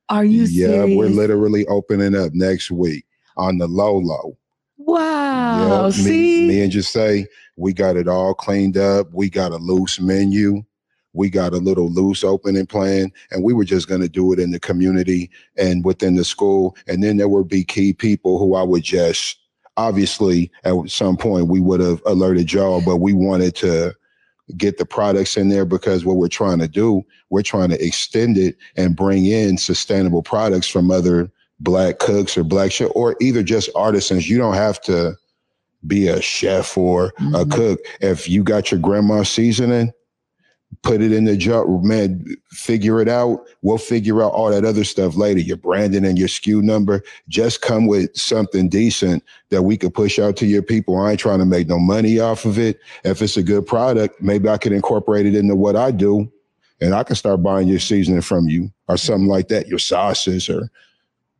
Are 0.09 0.23
you 0.25 0.43
yeah, 0.43 0.67
serious? 0.67 0.97
we're 0.97 1.07
literally 1.09 1.65
opening 1.67 2.15
up 2.15 2.33
next 2.33 2.71
week 2.71 3.05
on 3.37 3.57
the 3.57 3.67
low 3.67 3.97
low. 3.97 4.37
wow. 4.77 5.85
Yep, 5.85 5.93
See? 5.93 6.41
Me, 6.41 6.47
me 6.47 6.61
and 6.63 6.71
just 6.71 6.91
say 6.91 7.27
we 7.57 7.73
got 7.73 7.95
it 7.95 8.07
all 8.07 8.33
cleaned 8.33 8.77
up. 8.77 9.07
We 9.13 9.29
got 9.29 9.51
a 9.51 9.57
loose 9.57 9.99
menu. 9.99 10.63
We 11.13 11.29
got 11.29 11.53
a 11.53 11.57
little 11.57 11.89
loose 11.91 12.23
opening 12.23 12.67
plan, 12.67 13.11
and 13.31 13.43
we 13.43 13.53
were 13.53 13.65
just 13.65 13.87
going 13.87 14.01
to 14.01 14.09
do 14.09 14.31
it 14.33 14.39
in 14.39 14.51
the 14.51 14.59
community 14.59 15.29
and 15.57 15.83
within 15.83 16.15
the 16.15 16.23
school. 16.23 16.75
And 16.87 17.03
then 17.03 17.17
there 17.17 17.29
would 17.29 17.47
be 17.47 17.63
key 17.63 17.93
people 17.93 18.37
who 18.37 18.55
I 18.55 18.63
would 18.63 18.83
just 18.83 19.37
obviously 19.77 20.51
at 20.65 20.75
some 20.87 21.15
point 21.15 21.47
we 21.47 21.61
would 21.61 21.79
have 21.79 22.01
alerted 22.05 22.51
y'all, 22.51 22.81
but 22.81 22.97
we 22.97 23.13
wanted 23.13 23.55
to 23.55 23.95
get 24.57 24.77
the 24.77 24.85
products 24.85 25.37
in 25.37 25.47
there 25.47 25.63
because 25.63 26.03
what 26.03 26.17
we're 26.17 26.27
trying 26.27 26.59
to 26.59 26.67
do, 26.67 27.01
we're 27.29 27.41
trying 27.41 27.69
to 27.69 27.83
extend 27.85 28.37
it 28.37 28.57
and 28.75 28.95
bring 28.95 29.25
in 29.25 29.57
sustainable 29.57 30.21
products 30.21 30.67
from 30.67 30.91
other 30.91 31.31
black 31.61 31.99
cooks 31.99 32.37
or 32.37 32.43
black 32.43 32.71
chef 32.71 32.89
or 32.93 33.15
either 33.21 33.41
just 33.41 33.69
artisans. 33.73 34.29
You 34.29 34.37
don't 34.37 34.55
have 34.55 34.81
to 34.81 35.15
be 35.87 36.09
a 36.09 36.21
chef 36.21 36.77
or 36.77 37.13
a 37.33 37.45
Mhm. 37.45 37.51
cook. 37.51 37.79
If 38.01 38.27
you 38.27 38.43
got 38.43 38.71
your 38.71 38.81
grandma 38.81 39.23
seasoning, 39.23 39.91
put 40.81 41.01
it 41.01 41.11
in 41.11 41.25
the 41.25 41.35
jar, 41.35 41.65
man, 41.81 42.25
figure 42.51 43.01
it 43.01 43.09
out. 43.09 43.45
We'll 43.61 43.77
figure 43.77 44.23
out 44.23 44.31
all 44.31 44.49
that 44.49 44.65
other 44.65 44.83
stuff 44.83 45.15
later. 45.15 45.39
Your 45.39 45.57
branding 45.57 46.05
and 46.05 46.17
your 46.17 46.27
SKU 46.27 46.61
number. 46.61 47.03
Just 47.27 47.61
come 47.61 47.85
with 47.85 48.15
something 48.15 48.69
decent 48.69 49.23
that 49.49 49.63
we 49.63 49.77
could 49.77 49.93
push 49.93 50.19
out 50.19 50.37
to 50.37 50.45
your 50.45 50.61
people. 50.61 50.97
I 50.97 51.11
ain't 51.11 51.19
trying 51.19 51.39
to 51.39 51.45
make 51.45 51.67
no 51.67 51.79
money 51.79 52.19
off 52.19 52.45
of 52.45 52.57
it. 52.57 52.79
If 53.03 53.21
it's 53.21 53.37
a 53.37 53.43
good 53.43 53.65
product, 53.65 54.21
maybe 54.21 54.47
I 54.47 54.57
could 54.57 54.71
incorporate 54.71 55.25
it 55.25 55.35
into 55.35 55.55
what 55.55 55.75
I 55.75 55.91
do 55.91 56.31
and 56.81 56.93
I 56.93 57.03
can 57.03 57.15
start 57.15 57.43
buying 57.43 57.67
your 57.67 57.79
seasoning 57.79 58.21
from 58.21 58.47
you 58.47 58.71
or 58.87 58.97
something 58.97 59.27
like 59.27 59.49
that, 59.49 59.67
your 59.67 59.79
sauces 59.79 60.49
or 60.49 60.69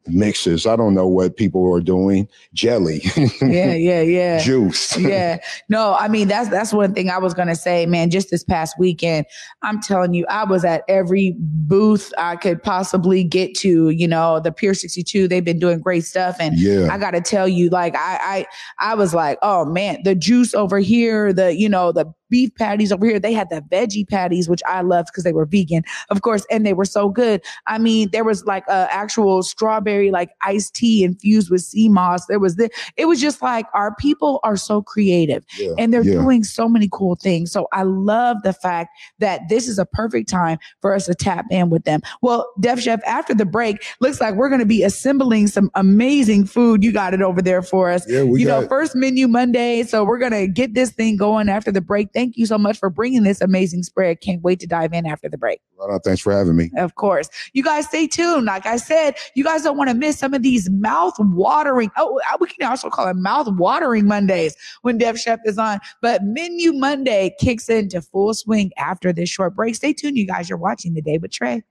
mixes. 0.07 0.65
I 0.65 0.75
don't 0.75 0.93
know 0.93 1.07
what 1.07 1.37
people 1.37 1.71
are 1.73 1.81
doing. 1.81 2.27
Jelly. 2.53 3.01
yeah, 3.41 3.73
yeah, 3.73 4.01
yeah. 4.01 4.39
Juice. 4.39 4.97
yeah. 4.99 5.39
No, 5.69 5.95
I 5.99 6.07
mean 6.07 6.27
that's 6.27 6.49
that's 6.49 6.73
one 6.73 6.93
thing 6.93 7.09
I 7.09 7.17
was 7.17 7.33
gonna 7.33 7.55
say, 7.55 7.85
man. 7.85 8.09
Just 8.09 8.29
this 8.31 8.43
past 8.43 8.75
weekend, 8.79 9.25
I'm 9.61 9.81
telling 9.81 10.13
you, 10.13 10.25
I 10.29 10.43
was 10.45 10.65
at 10.65 10.83
every 10.87 11.35
booth 11.37 12.11
I 12.17 12.35
could 12.35 12.61
possibly 12.63 13.23
get 13.23 13.55
to. 13.57 13.89
You 13.89 14.07
know, 14.07 14.39
the 14.39 14.51
Pier 14.51 14.73
62, 14.73 15.27
they've 15.27 15.43
been 15.43 15.59
doing 15.59 15.79
great 15.79 16.05
stuff, 16.05 16.37
and 16.39 16.57
Yeah. 16.57 16.89
I 16.91 16.97
gotta 16.97 17.21
tell 17.21 17.47
you, 17.47 17.69
like 17.69 17.95
I 17.95 18.45
I 18.79 18.91
I 18.91 18.95
was 18.95 19.13
like, 19.13 19.37
oh 19.41 19.65
man, 19.65 20.01
the 20.03 20.15
juice 20.15 20.53
over 20.53 20.79
here, 20.79 21.33
the 21.33 21.55
you 21.55 21.69
know 21.69 21.91
the 21.91 22.11
beef 22.29 22.53
patties 22.55 22.91
over 22.91 23.05
here, 23.05 23.19
they 23.19 23.33
had 23.33 23.49
the 23.49 23.61
veggie 23.71 24.07
patties, 24.07 24.47
which 24.49 24.61
I 24.67 24.81
loved 24.81 25.09
because 25.11 25.23
they 25.23 25.33
were 25.33 25.45
vegan, 25.45 25.83
of 26.09 26.21
course, 26.21 26.45
and 26.51 26.65
they 26.65 26.73
were 26.73 26.85
so 26.85 27.09
good. 27.09 27.41
I 27.67 27.77
mean, 27.77 28.09
there 28.11 28.23
was 28.23 28.45
like 28.45 28.63
a 28.67 28.87
actual 28.91 29.43
strawberry 29.43 30.11
like 30.11 30.31
iced 30.43 30.75
tea 30.75 31.03
infused 31.03 31.49
with 31.49 31.61
sea 31.61 31.89
moss. 31.89 32.25
There 32.27 32.39
was 32.39 32.55
the 32.55 32.69
it 32.97 33.05
was 33.05 33.19
just 33.21 33.41
like 33.41 33.65
our 33.73 33.95
people 33.95 34.39
are 34.43 34.55
so 34.57 34.81
creative 34.81 35.43
Yeah. 35.57 35.71
and 35.77 35.93
they're 35.93 36.03
Yeah. 36.03 36.13
doing 36.13 36.43
so 36.43 36.67
many 36.69 36.87
cool 36.91 37.15
things. 37.15 37.51
So 37.51 37.67
I 37.73 37.83
love 37.83 38.37
the 38.43 38.53
fact 38.53 38.89
that 39.19 39.41
this 39.49 39.67
is 39.67 39.79
a 39.79 39.85
perfect 39.85 40.29
time 40.29 40.57
for 40.81 40.93
us 40.93 41.05
to 41.07 41.15
tap 41.15 41.45
in 41.51 41.69
with 41.69 41.83
them. 41.83 42.01
Well, 42.21 42.51
Def 42.59 42.79
Chef, 42.79 43.01
after 43.05 43.33
the 43.33 43.45
break, 43.45 43.83
looks 44.01 44.21
like 44.21 44.35
we're 44.35 44.49
going 44.49 44.59
to 44.59 44.65
be 44.65 44.83
assembling 44.83 45.47
some 45.47 45.69
amazing 45.75 46.45
food. 46.45 46.83
You 46.83 46.91
got 46.91 47.13
it 47.13 47.21
over 47.21 47.41
there 47.41 47.61
for 47.61 47.89
us. 47.89 48.09
Yeah, 48.09 48.23
we 48.23 48.41
you 48.41 48.47
know, 48.47 48.67
first 48.67 48.95
menu 48.95 49.27
Monday. 49.27 49.83
So 49.83 50.03
we're 50.03 50.17
going 50.19 50.31
to 50.31 50.47
get 50.47 50.73
this 50.73 50.91
thing 50.91 51.17
going 51.17 51.49
after 51.49 51.71
the 51.71 51.81
break. 51.81 52.11
Thank 52.19 52.35
you 52.35 52.45
so 52.45 52.57
much 52.57 52.77
for 52.77 52.89
bringing 52.89 53.23
this 53.23 53.39
amazing 53.39 53.83
spread. 53.83 54.19
Can't 54.19 54.41
wait 54.41 54.59
to 54.59 54.67
dive 54.67 54.91
in 54.91 55.05
after 55.05 55.29
the 55.29 55.37
break. 55.37 55.61
Right 55.77 55.89
on. 55.89 56.01
Thanks 56.01 56.19
for 56.19 56.33
having 56.33 56.57
me. 56.57 56.69
Of 56.75 56.95
course. 56.95 57.29
You 57.53 57.63
guys 57.63 57.85
stay 57.85 58.07
tuned. 58.07 58.43
Like 58.43 58.65
I 58.65 58.75
said, 58.75 59.15
you 59.35 59.43
guys 59.45 59.63
don't 59.63 59.77
want 59.77 59.89
to 59.89 59.93
miss 59.93 60.19
some 60.19 60.33
of 60.33 60.43
these 60.43 60.69
mouth 60.69 61.13
watering. 61.17 61.89
Oh, 61.95 62.19
uh, 62.29 62.35
we 62.41 62.47
can 62.47 62.69
also 62.69 62.89
call 62.89 63.07
it 63.07 63.15
mouth 63.15 63.47
watering 63.53 64.05
Mondays 64.05 64.53
when 64.81 64.97
Def 64.97 65.17
Chef 65.17 65.39
is 65.45 65.57
on. 65.57 65.79
But 66.01 66.25
Menu 66.25 66.73
Monday 66.73 67.33
kicks 67.39 67.69
into 67.69 68.01
full 68.01 68.33
swing 68.33 68.71
after 68.77 69.13
this 69.13 69.29
short 69.29 69.55
break. 69.55 69.75
Stay 69.75 69.93
tuned, 69.93 70.17
you 70.17 70.27
guys. 70.27 70.49
You're 70.49 70.57
watching 70.57 70.95
the 70.95 71.01
day 71.01 71.19
with 71.19 71.31
Trey. 71.31 71.63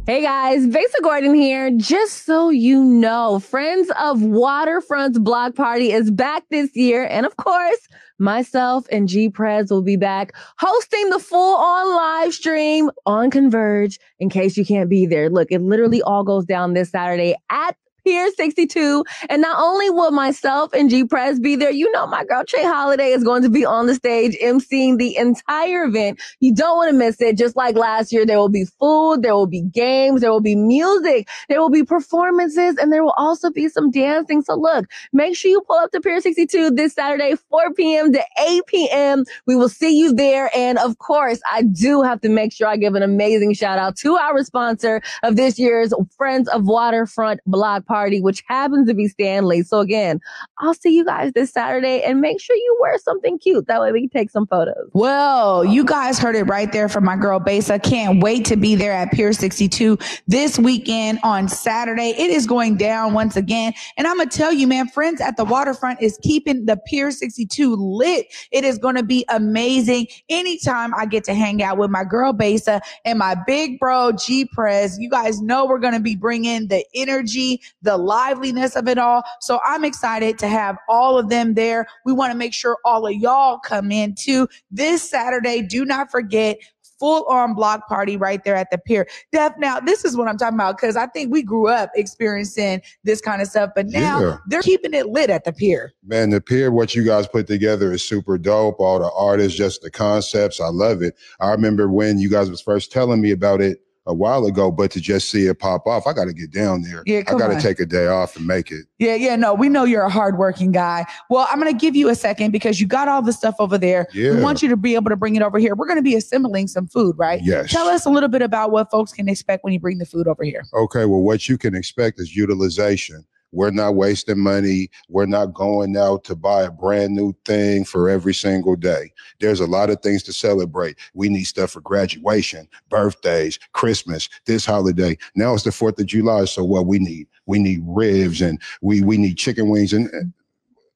Hey 0.04 0.22
guys, 0.22 0.66
Besa 0.66 0.98
Gordon 1.00 1.32
here. 1.32 1.70
Just 1.76 2.26
so 2.26 2.50
you 2.50 2.82
know, 2.82 3.38
Friends 3.38 3.88
of 4.00 4.20
Waterfront's 4.20 5.16
block 5.16 5.54
party 5.54 5.92
is 5.92 6.10
back 6.10 6.42
this 6.50 6.74
year. 6.74 7.06
And 7.08 7.24
of 7.24 7.36
course, 7.36 7.78
myself 8.18 8.84
and 8.90 9.08
G 9.08 9.28
Prez 9.28 9.70
will 9.70 9.84
be 9.84 9.94
back 9.94 10.32
hosting 10.58 11.10
the 11.10 11.20
full 11.20 11.56
on 11.56 11.96
live 11.96 12.34
stream 12.34 12.90
on 13.06 13.30
Converge 13.30 14.00
in 14.18 14.28
case 14.28 14.56
you 14.56 14.66
can't 14.66 14.90
be 14.90 15.06
there. 15.06 15.30
Look, 15.30 15.52
it 15.52 15.62
literally 15.62 16.02
all 16.02 16.24
goes 16.24 16.46
down 16.46 16.74
this 16.74 16.90
Saturday 16.90 17.36
at 17.48 17.76
Pier 18.04 18.30
62. 18.32 19.04
And 19.28 19.42
not 19.42 19.58
only 19.60 19.90
will 19.90 20.10
myself 20.10 20.72
and 20.72 20.90
G 20.90 21.04
Prez 21.04 21.38
be 21.38 21.56
there, 21.56 21.70
you 21.70 21.90
know, 21.92 22.06
my 22.06 22.24
girl 22.24 22.44
Trey 22.44 22.64
Holiday 22.64 23.10
is 23.10 23.24
going 23.24 23.42
to 23.42 23.48
be 23.48 23.64
on 23.64 23.86
the 23.86 23.94
stage 23.94 24.36
emceeing 24.42 24.98
the 24.98 25.16
entire 25.16 25.84
event. 25.84 26.20
You 26.40 26.54
don't 26.54 26.76
want 26.76 26.90
to 26.90 26.96
miss 26.96 27.20
it. 27.20 27.38
Just 27.38 27.56
like 27.56 27.76
last 27.76 28.12
year, 28.12 28.26
there 28.26 28.38
will 28.38 28.48
be 28.48 28.66
food, 28.80 29.22
there 29.22 29.34
will 29.34 29.46
be 29.46 29.62
games, 29.62 30.20
there 30.20 30.30
will 30.30 30.40
be 30.40 30.56
music, 30.56 31.28
there 31.48 31.60
will 31.60 31.70
be 31.70 31.84
performances, 31.84 32.76
and 32.76 32.92
there 32.92 33.04
will 33.04 33.14
also 33.16 33.50
be 33.50 33.68
some 33.68 33.90
dancing. 33.90 34.42
So 34.42 34.54
look, 34.54 34.86
make 35.12 35.36
sure 35.36 35.50
you 35.50 35.60
pull 35.62 35.76
up 35.78 35.90
to 35.92 36.00
Pier 36.00 36.20
62 36.20 36.70
this 36.72 36.94
Saturday, 36.94 37.34
4 37.50 37.74
p.m. 37.74 38.12
to 38.12 38.24
8 38.46 38.62
p.m. 38.66 39.24
We 39.46 39.56
will 39.56 39.68
see 39.68 39.96
you 39.98 40.12
there. 40.12 40.50
And 40.56 40.78
of 40.78 40.98
course, 40.98 41.40
I 41.50 41.62
do 41.62 42.02
have 42.02 42.20
to 42.22 42.28
make 42.28 42.52
sure 42.52 42.66
I 42.66 42.76
give 42.76 42.94
an 42.94 43.02
amazing 43.02 43.54
shout 43.54 43.78
out 43.78 43.96
to 43.98 44.16
our 44.16 44.42
sponsor 44.42 45.02
of 45.22 45.36
this 45.36 45.58
year's 45.58 45.92
Friends 46.16 46.48
of 46.48 46.66
Waterfront 46.66 47.40
Block 47.46 47.84
Party, 47.92 48.22
which 48.22 48.42
happens 48.48 48.88
to 48.88 48.94
be 48.94 49.06
Stanley. 49.06 49.62
So 49.62 49.80
again, 49.80 50.18
I'll 50.60 50.72
see 50.72 50.96
you 50.96 51.04
guys 51.04 51.30
this 51.34 51.52
Saturday 51.52 52.02
and 52.02 52.22
make 52.22 52.40
sure 52.40 52.56
you 52.56 52.78
wear 52.80 52.96
something 52.96 53.38
cute. 53.38 53.66
That 53.66 53.82
way 53.82 53.92
we 53.92 54.00
can 54.00 54.08
take 54.08 54.30
some 54.30 54.46
photos. 54.46 54.88
Well, 54.94 55.62
you 55.62 55.84
guys 55.84 56.18
heard 56.18 56.34
it 56.34 56.44
right 56.44 56.72
there 56.72 56.88
from 56.88 57.04
my 57.04 57.16
girl 57.16 57.38
Besa. 57.38 57.78
Can't 57.78 58.22
wait 58.22 58.46
to 58.46 58.56
be 58.56 58.76
there 58.76 58.92
at 58.92 59.12
Pier 59.12 59.34
62 59.34 59.98
this 60.26 60.58
weekend 60.58 61.18
on 61.22 61.48
Saturday. 61.48 62.14
It 62.16 62.30
is 62.30 62.46
going 62.46 62.78
down 62.78 63.12
once 63.12 63.36
again. 63.36 63.74
And 63.98 64.06
I'm 64.06 64.16
going 64.16 64.30
to 64.30 64.38
tell 64.38 64.54
you, 64.54 64.66
man, 64.66 64.88
friends 64.88 65.20
at 65.20 65.36
the 65.36 65.44
waterfront 65.44 66.00
is 66.00 66.18
keeping 66.22 66.64
the 66.64 66.78
Pier 66.86 67.10
62 67.10 67.76
lit. 67.76 68.26
It 68.52 68.64
is 68.64 68.78
going 68.78 68.94
to 68.94 69.02
be 69.02 69.26
amazing. 69.28 70.06
Anytime 70.30 70.94
I 70.94 71.04
get 71.04 71.24
to 71.24 71.34
hang 71.34 71.62
out 71.62 71.76
with 71.76 71.90
my 71.90 72.04
girl 72.04 72.32
Besa 72.32 72.80
and 73.04 73.18
my 73.18 73.36
big 73.46 73.78
bro 73.78 74.12
G 74.12 74.46
Prez, 74.46 74.98
you 74.98 75.10
guys 75.10 75.42
know 75.42 75.66
we're 75.66 75.78
going 75.78 75.92
to 75.92 76.00
be 76.00 76.16
bringing 76.16 76.68
the 76.68 76.82
energy, 76.94 77.60
the 77.82 77.96
liveliness 77.96 78.76
of 78.76 78.88
it 78.88 78.98
all. 78.98 79.22
So 79.40 79.60
I'm 79.64 79.84
excited 79.84 80.38
to 80.38 80.48
have 80.48 80.76
all 80.88 81.18
of 81.18 81.28
them 81.28 81.54
there. 81.54 81.86
We 82.04 82.12
want 82.12 82.32
to 82.32 82.38
make 82.38 82.54
sure 82.54 82.78
all 82.84 83.06
of 83.06 83.14
y'all 83.14 83.58
come 83.58 83.92
in 83.92 84.14
too 84.14 84.48
this 84.70 85.08
Saturday. 85.08 85.62
Do 85.62 85.84
not 85.84 86.10
forget 86.10 86.58
full 86.98 87.24
on 87.24 87.52
block 87.52 87.88
party 87.88 88.16
right 88.16 88.44
there 88.44 88.54
at 88.54 88.70
the 88.70 88.78
pier. 88.78 89.08
Def, 89.32 89.52
now 89.58 89.80
this 89.80 90.04
is 90.04 90.16
what 90.16 90.28
I'm 90.28 90.36
talking 90.36 90.54
about 90.54 90.76
because 90.76 90.96
I 90.96 91.08
think 91.08 91.32
we 91.32 91.42
grew 91.42 91.66
up 91.66 91.90
experiencing 91.96 92.80
this 93.02 93.20
kind 93.20 93.42
of 93.42 93.48
stuff, 93.48 93.70
but 93.74 93.88
now 93.88 94.20
Yeah. 94.20 94.36
they're 94.46 94.62
keeping 94.62 94.94
it 94.94 95.06
lit 95.06 95.28
at 95.28 95.42
the 95.42 95.52
pier. 95.52 95.92
Man, 96.06 96.30
the 96.30 96.40
pier, 96.40 96.70
what 96.70 96.94
you 96.94 97.02
guys 97.02 97.26
put 97.26 97.48
together 97.48 97.92
is 97.92 98.04
super 98.04 98.38
dope. 98.38 98.78
All 98.78 99.00
the 99.00 99.10
artists, 99.16 99.58
just 99.58 99.82
the 99.82 99.90
concepts. 99.90 100.60
I 100.60 100.68
love 100.68 101.02
it. 101.02 101.16
I 101.40 101.50
remember 101.50 101.88
when 101.88 102.20
you 102.20 102.30
guys 102.30 102.48
was 102.48 102.60
first 102.60 102.92
telling 102.92 103.20
me 103.20 103.32
about 103.32 103.60
it 103.60 103.80
a 104.06 104.14
while 104.14 104.46
ago, 104.46 104.70
but 104.70 104.90
to 104.90 105.00
just 105.00 105.30
see 105.30 105.46
it 105.46 105.58
pop 105.58 105.86
off, 105.86 106.06
I 106.06 106.12
got 106.12 106.24
to 106.24 106.32
get 106.32 106.50
down 106.50 106.82
there. 106.82 107.02
Yeah, 107.06 107.18
I 107.18 107.34
got 107.34 107.48
to 107.48 107.60
take 107.60 107.78
a 107.78 107.86
day 107.86 108.08
off 108.08 108.36
and 108.36 108.46
make 108.46 108.70
it. 108.70 108.86
Yeah, 108.98 109.14
yeah, 109.14 109.36
no, 109.36 109.54
we 109.54 109.68
know 109.68 109.84
you're 109.84 110.02
a 110.02 110.10
hardworking 110.10 110.72
guy. 110.72 111.06
Well, 111.30 111.46
I'm 111.50 111.60
going 111.60 111.72
to 111.72 111.78
give 111.78 111.94
you 111.94 112.08
a 112.08 112.14
second 112.14 112.50
because 112.50 112.80
you 112.80 112.86
got 112.86 113.08
all 113.08 113.22
the 113.22 113.32
stuff 113.32 113.54
over 113.58 113.78
there. 113.78 114.06
Yeah. 114.12 114.32
We 114.32 114.40
want 114.40 114.62
you 114.62 114.68
to 114.68 114.76
be 114.76 114.94
able 114.94 115.10
to 115.10 115.16
bring 115.16 115.36
it 115.36 115.42
over 115.42 115.58
here. 115.58 115.74
We're 115.74 115.86
going 115.86 115.98
to 115.98 116.02
be 116.02 116.16
assembling 116.16 116.68
some 116.68 116.86
food, 116.86 117.16
right? 117.18 117.40
Yes. 117.42 117.70
Tell 117.70 117.86
us 117.86 118.04
a 118.04 118.10
little 118.10 118.28
bit 118.28 118.42
about 118.42 118.72
what 118.72 118.90
folks 118.90 119.12
can 119.12 119.28
expect 119.28 119.62
when 119.62 119.72
you 119.72 119.80
bring 119.80 119.98
the 119.98 120.06
food 120.06 120.26
over 120.26 120.42
here. 120.42 120.64
Okay, 120.74 121.04
well, 121.04 121.20
what 121.20 121.48
you 121.48 121.56
can 121.56 121.74
expect 121.74 122.20
is 122.20 122.34
utilization. 122.34 123.24
We're 123.52 123.70
not 123.70 123.94
wasting 123.94 124.38
money. 124.38 124.90
We're 125.08 125.26
not 125.26 125.54
going 125.54 125.96
out 125.96 126.24
to 126.24 126.34
buy 126.34 126.62
a 126.62 126.70
brand 126.70 127.14
new 127.14 127.34
thing 127.44 127.84
for 127.84 128.08
every 128.08 128.34
single 128.34 128.76
day. 128.76 129.12
There's 129.40 129.60
a 129.60 129.66
lot 129.66 129.90
of 129.90 130.00
things 130.00 130.22
to 130.24 130.32
celebrate. 130.32 130.98
We 131.14 131.28
need 131.28 131.44
stuff 131.44 131.72
for 131.72 131.80
graduation, 131.80 132.68
birthdays, 132.88 133.58
Christmas, 133.72 134.28
this 134.46 134.66
holiday. 134.66 135.16
Now 135.34 135.54
it's 135.54 135.64
the 135.64 135.70
4th 135.70 136.00
of 136.00 136.06
July. 136.06 136.46
So 136.46 136.64
what 136.64 136.86
we 136.86 136.98
need? 136.98 137.28
We 137.46 137.58
need 137.58 137.80
ribs 137.84 138.40
and 138.40 138.60
we 138.80 139.02
we 139.02 139.16
need 139.16 139.36
chicken 139.36 139.68
wings 139.68 139.92
and 139.92 140.08
and 140.10 140.32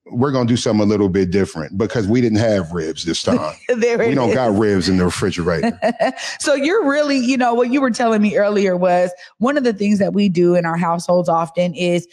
we're 0.09 0.31
gonna 0.31 0.47
do 0.47 0.57
something 0.57 0.83
a 0.83 0.89
little 0.89 1.09
bit 1.09 1.31
different 1.31 1.77
because 1.77 2.07
we 2.07 2.21
didn't 2.21 2.39
have 2.39 2.71
ribs 2.73 3.05
this 3.05 3.23
time. 3.25 3.55
there 3.77 3.99
we 3.99 4.15
don't 4.15 4.31
is. 4.31 4.35
got 4.35 4.57
ribs 4.57 4.89
in 4.89 4.97
the 4.97 5.05
refrigerator. 5.05 5.79
so 6.39 6.55
you're 6.55 6.89
really, 6.89 7.19
you 7.19 7.37
know, 7.37 7.55
what 7.55 7.73
you 7.73 7.81
were 7.81 7.91
telling 7.91 8.23
me 8.23 8.37
earlier 8.37 8.77
was 8.77 9.11
one 9.39 9.57
of 9.57 9.65
the 9.65 9.73
things 9.73 9.99
that 9.99 10.13
we 10.13 10.29
do 10.29 10.55
in 10.55 10.65
our 10.65 10.77
households 10.77 11.29
often 11.29 11.75
is 11.75 12.07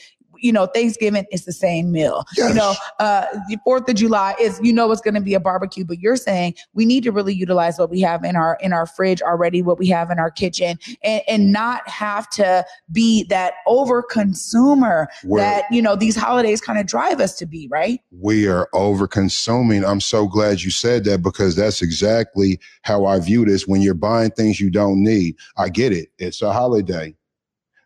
you 0.43 0.51
know, 0.51 0.67
Thanksgiving 0.67 1.25
is 1.31 1.45
the 1.45 1.53
same 1.53 1.91
meal. 1.91 2.25
You 2.35 2.53
know, 2.53 2.73
uh, 2.99 3.25
the 3.47 3.57
Fourth 3.63 3.87
of 3.87 3.95
July 3.95 4.35
is, 4.39 4.59
you 4.61 4.73
know, 4.73 4.91
it's 4.91 5.01
going 5.01 5.13
to 5.13 5.21
be 5.21 5.33
a 5.33 5.39
barbecue. 5.39 5.85
But 5.85 5.99
you're 5.99 6.17
saying 6.17 6.55
we 6.73 6.85
need 6.85 7.03
to 7.03 7.11
really 7.11 7.33
utilize 7.33 7.79
what 7.79 7.89
we 7.89 8.01
have 8.01 8.23
in 8.23 8.35
our 8.35 8.57
in 8.61 8.73
our 8.73 8.85
fridge 8.85 9.21
already, 9.21 9.61
what 9.61 9.79
we 9.79 9.87
have 9.87 10.11
in 10.11 10.19
our 10.19 10.29
kitchen, 10.29 10.77
and 11.03 11.21
and 11.27 11.51
not 11.51 11.87
have 11.87 12.29
to 12.31 12.65
be 12.91 13.23
that 13.25 13.53
over 13.65 14.03
consumer 14.03 15.07
that 15.23 15.63
you 15.71 15.81
know 15.81 15.95
these 15.95 16.15
holidays 16.15 16.61
kind 16.61 16.77
of 16.77 16.85
drive 16.85 17.19
us 17.19 17.35
to 17.37 17.45
be. 17.45 17.67
Right? 17.71 18.01
we 18.19 18.47
are 18.47 18.67
over 18.73 19.07
consuming. 19.07 19.83
I'm 19.83 20.01
so 20.01 20.27
glad 20.27 20.61
you 20.61 20.71
said 20.71 21.03
that 21.05 21.21
because 21.21 21.55
that's 21.55 21.81
exactly 21.81 22.59
how 22.83 23.05
I 23.05 23.19
view 23.19 23.45
this. 23.45 23.67
When 23.67 23.81
you're 23.81 23.93
buying 23.93 24.31
things 24.31 24.59
you 24.59 24.69
don't 24.69 25.03
need, 25.03 25.35
I 25.57 25.69
get 25.69 25.93
it. 25.93 26.09
It's 26.17 26.41
a 26.41 26.51
holiday, 26.51 27.15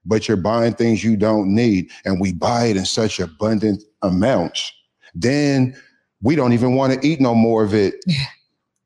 but 0.08 0.28
you're 0.28 0.38
buying 0.38 0.74
things 0.74 1.04
you 1.04 1.18
don't 1.18 1.54
need, 1.54 1.90
and 2.06 2.20
we 2.20 2.34
buy 2.34 2.66
it 2.66 2.78
in 2.78 2.86
such 2.86 3.20
abundant 3.20 3.84
amounts. 4.02 4.72
Then 5.14 5.76
we 6.22 6.36
don't 6.36 6.54
even 6.54 6.76
want 6.76 6.94
to 6.94 7.08
eat 7.08 7.22
no 7.22 7.36
more 7.36 7.64
of 7.64 7.74
it. 7.74 7.96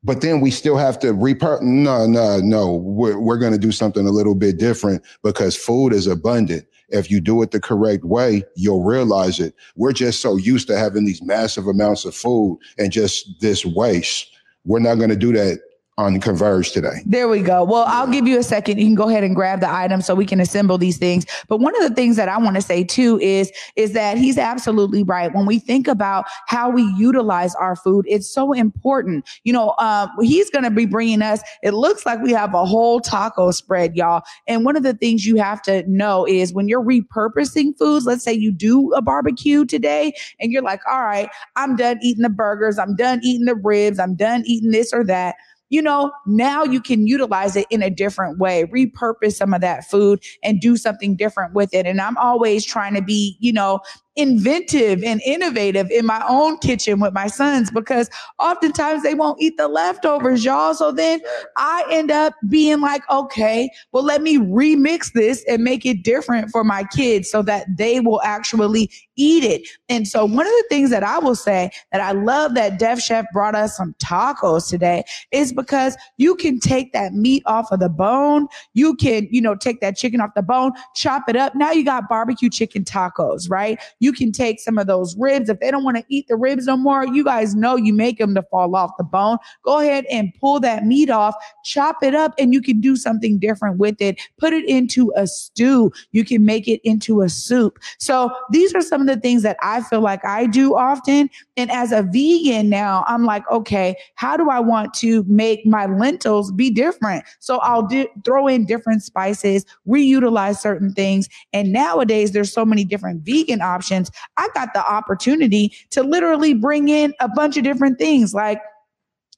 But 0.04 0.20
then 0.20 0.40
we 0.40 0.50
still 0.50 0.76
have 0.76 0.98
to 1.00 1.12
repur. 1.12 1.62
No, 1.62 2.06
no, 2.06 2.40
no. 2.40 2.74
We're, 2.74 3.18
we're 3.18 3.38
going 3.38 3.52
to 3.52 3.58
do 3.58 3.70
something 3.70 4.06
a 4.06 4.10
little 4.10 4.34
bit 4.34 4.58
different 4.58 5.04
because 5.22 5.54
food 5.54 5.92
is 5.92 6.08
abundant. 6.08 6.66
If 6.88 7.10
you 7.10 7.20
do 7.20 7.40
it 7.42 7.52
the 7.52 7.60
correct 7.60 8.04
way, 8.04 8.42
you'll 8.56 8.82
realize 8.82 9.38
it. 9.38 9.54
We're 9.76 9.92
just 9.92 10.20
so 10.20 10.36
used 10.36 10.66
to 10.68 10.76
having 10.76 11.04
these 11.04 11.22
massive 11.22 11.68
amounts 11.68 12.04
of 12.04 12.16
food 12.16 12.58
and 12.78 12.90
just 12.90 13.40
this 13.40 13.64
waste. 13.64 14.28
We're 14.64 14.80
not 14.80 14.96
going 14.96 15.10
to 15.10 15.16
do 15.16 15.32
that 15.34 15.60
on 15.98 16.18
Converge 16.20 16.72
today. 16.72 17.02
There 17.04 17.28
we 17.28 17.42
go. 17.42 17.64
Well, 17.64 17.84
I'll 17.86 18.06
give 18.06 18.26
you 18.26 18.38
a 18.38 18.42
second. 18.42 18.78
You 18.78 18.86
can 18.86 18.94
go 18.94 19.10
ahead 19.10 19.24
and 19.24 19.34
grab 19.34 19.60
the 19.60 19.70
item 19.70 20.00
so 20.00 20.14
we 20.14 20.24
can 20.24 20.40
assemble 20.40 20.78
these 20.78 20.96
things. 20.96 21.26
But 21.48 21.58
one 21.60 21.76
of 21.76 21.86
the 21.86 21.94
things 21.94 22.16
that 22.16 22.30
I 22.30 22.38
want 22.38 22.56
to 22.56 22.62
say 22.62 22.82
too 22.82 23.20
is 23.20 23.52
is 23.76 23.92
that 23.92 24.16
he's 24.16 24.38
absolutely 24.38 25.02
right. 25.02 25.34
When 25.34 25.44
we 25.44 25.58
think 25.58 25.86
about 25.86 26.24
how 26.46 26.70
we 26.70 26.82
utilize 26.96 27.54
our 27.56 27.76
food, 27.76 28.06
it's 28.08 28.26
so 28.26 28.52
important. 28.52 29.28
You 29.44 29.52
know, 29.52 29.74
um, 29.78 30.10
he's 30.22 30.48
going 30.48 30.64
to 30.64 30.70
be 30.70 30.86
bringing 30.86 31.20
us. 31.20 31.42
It 31.62 31.72
looks 31.72 32.06
like 32.06 32.20
we 32.22 32.32
have 32.32 32.54
a 32.54 32.64
whole 32.64 33.00
taco 33.00 33.50
spread, 33.50 33.94
y'all. 33.94 34.22
And 34.46 34.64
one 34.64 34.76
of 34.76 34.84
the 34.84 34.94
things 34.94 35.26
you 35.26 35.36
have 35.36 35.60
to 35.62 35.88
know 35.90 36.26
is 36.26 36.54
when 36.54 36.68
you're 36.68 36.82
repurposing 36.82 37.76
foods. 37.76 38.06
Let's 38.06 38.24
say 38.24 38.32
you 38.32 38.50
do 38.50 38.92
a 38.94 39.02
barbecue 39.02 39.66
today, 39.66 40.14
and 40.40 40.50
you're 40.50 40.62
like, 40.62 40.80
"All 40.90 41.02
right, 41.02 41.28
I'm 41.56 41.76
done 41.76 41.98
eating 42.02 42.22
the 42.22 42.30
burgers. 42.30 42.78
I'm 42.78 42.96
done 42.96 43.20
eating 43.22 43.44
the 43.44 43.56
ribs. 43.56 43.98
I'm 43.98 44.14
done 44.14 44.42
eating 44.46 44.70
this 44.70 44.94
or 44.94 45.04
that." 45.04 45.34
You 45.72 45.80
know, 45.80 46.12
now 46.26 46.64
you 46.64 46.82
can 46.82 47.06
utilize 47.06 47.56
it 47.56 47.66
in 47.70 47.82
a 47.82 47.88
different 47.88 48.38
way, 48.38 48.66
repurpose 48.66 49.32
some 49.32 49.54
of 49.54 49.62
that 49.62 49.88
food 49.88 50.22
and 50.44 50.60
do 50.60 50.76
something 50.76 51.16
different 51.16 51.54
with 51.54 51.72
it. 51.72 51.86
And 51.86 51.98
I'm 51.98 52.18
always 52.18 52.62
trying 52.62 52.92
to 52.92 53.00
be, 53.00 53.38
you 53.40 53.54
know, 53.54 53.80
inventive 54.16 55.02
and 55.02 55.22
innovative 55.24 55.90
in 55.90 56.04
my 56.04 56.22
own 56.28 56.58
kitchen 56.58 57.00
with 57.00 57.14
my 57.14 57.26
sons 57.26 57.70
because 57.70 58.10
oftentimes 58.38 59.02
they 59.02 59.14
won't 59.14 59.40
eat 59.40 59.56
the 59.56 59.68
leftovers, 59.68 60.44
y'all. 60.44 60.74
So 60.74 60.92
then 60.92 61.20
I 61.56 61.84
end 61.90 62.10
up 62.10 62.34
being 62.48 62.80
like, 62.80 63.08
okay, 63.10 63.70
well, 63.92 64.04
let 64.04 64.22
me 64.22 64.38
remix 64.38 65.12
this 65.12 65.44
and 65.48 65.64
make 65.64 65.86
it 65.86 66.02
different 66.02 66.50
for 66.50 66.62
my 66.62 66.84
kids 66.84 67.30
so 67.30 67.42
that 67.42 67.66
they 67.76 68.00
will 68.00 68.20
actually 68.22 68.90
eat 69.16 69.44
it. 69.44 69.66
And 69.88 70.06
so 70.06 70.24
one 70.24 70.46
of 70.46 70.52
the 70.52 70.64
things 70.68 70.90
that 70.90 71.02
I 71.02 71.18
will 71.18 71.34
say 71.34 71.70
that 71.90 72.00
I 72.00 72.12
love 72.12 72.54
that 72.54 72.78
Def 72.78 73.00
Chef 73.00 73.24
brought 73.32 73.54
us 73.54 73.76
some 73.76 73.94
tacos 73.98 74.68
today 74.68 75.04
is 75.30 75.52
because 75.52 75.96
you 76.16 76.34
can 76.34 76.60
take 76.60 76.92
that 76.92 77.14
meat 77.14 77.42
off 77.46 77.70
of 77.72 77.80
the 77.80 77.88
bone. 77.88 78.46
You 78.74 78.94
can, 78.96 79.28
you 79.30 79.40
know, 79.40 79.54
take 79.54 79.80
that 79.80 79.96
chicken 79.96 80.20
off 80.20 80.30
the 80.34 80.42
bone, 80.42 80.72
chop 80.94 81.28
it 81.28 81.36
up. 81.36 81.54
Now 81.54 81.72
you 81.72 81.84
got 81.84 82.08
barbecue 82.08 82.50
chicken 82.50 82.84
tacos, 82.84 83.50
right? 83.50 83.78
You 84.02 84.12
can 84.12 84.32
take 84.32 84.58
some 84.58 84.78
of 84.78 84.88
those 84.88 85.16
ribs. 85.16 85.48
If 85.48 85.60
they 85.60 85.70
don't 85.70 85.84
want 85.84 85.96
to 85.96 86.04
eat 86.08 86.26
the 86.26 86.34
ribs 86.34 86.66
no 86.66 86.76
more, 86.76 87.06
you 87.06 87.22
guys 87.22 87.54
know 87.54 87.76
you 87.76 87.94
make 87.94 88.18
them 88.18 88.34
to 88.34 88.42
fall 88.50 88.74
off 88.74 88.90
the 88.98 89.04
bone. 89.04 89.38
Go 89.64 89.78
ahead 89.78 90.04
and 90.10 90.34
pull 90.40 90.58
that 90.58 90.84
meat 90.84 91.08
off, 91.08 91.36
chop 91.64 92.02
it 92.02 92.12
up, 92.12 92.34
and 92.36 92.52
you 92.52 92.60
can 92.60 92.80
do 92.80 92.96
something 92.96 93.38
different 93.38 93.78
with 93.78 94.02
it. 94.02 94.20
Put 94.38 94.52
it 94.52 94.68
into 94.68 95.12
a 95.14 95.28
stew. 95.28 95.92
You 96.10 96.24
can 96.24 96.44
make 96.44 96.66
it 96.66 96.80
into 96.82 97.22
a 97.22 97.28
soup. 97.28 97.78
So 97.98 98.34
these 98.50 98.74
are 98.74 98.82
some 98.82 99.00
of 99.00 99.06
the 99.06 99.20
things 99.20 99.42
that 99.42 99.56
I 99.62 99.82
feel 99.82 100.00
like 100.00 100.24
I 100.24 100.46
do 100.46 100.74
often. 100.74 101.30
And 101.56 101.70
as 101.70 101.92
a 101.92 102.02
vegan 102.02 102.70
now, 102.70 103.04
I'm 103.06 103.24
like, 103.24 103.48
okay, 103.50 103.94
how 104.14 104.36
do 104.36 104.48
I 104.48 104.60
want 104.60 104.94
to 104.94 105.22
make 105.24 105.66
my 105.66 105.86
lentils 105.86 106.50
be 106.52 106.70
different? 106.70 107.24
So 107.40 107.58
I'll 107.58 107.86
do, 107.86 108.06
throw 108.24 108.46
in 108.46 108.64
different 108.64 109.02
spices, 109.02 109.66
reutilize 109.86 110.58
certain 110.58 110.92
things. 110.92 111.28
And 111.52 111.72
nowadays, 111.72 112.32
there's 112.32 112.52
so 112.52 112.64
many 112.64 112.84
different 112.84 113.22
vegan 113.22 113.60
options 113.60 114.10
I 114.36 114.48
got 114.54 114.72
the 114.74 114.84
opportunity 114.84 115.72
to 115.90 116.02
literally 116.02 116.54
bring 116.54 116.88
in 116.88 117.12
a 117.20 117.28
bunch 117.28 117.56
of 117.56 117.64
different 117.64 117.98
things 117.98 118.32
like 118.34 118.60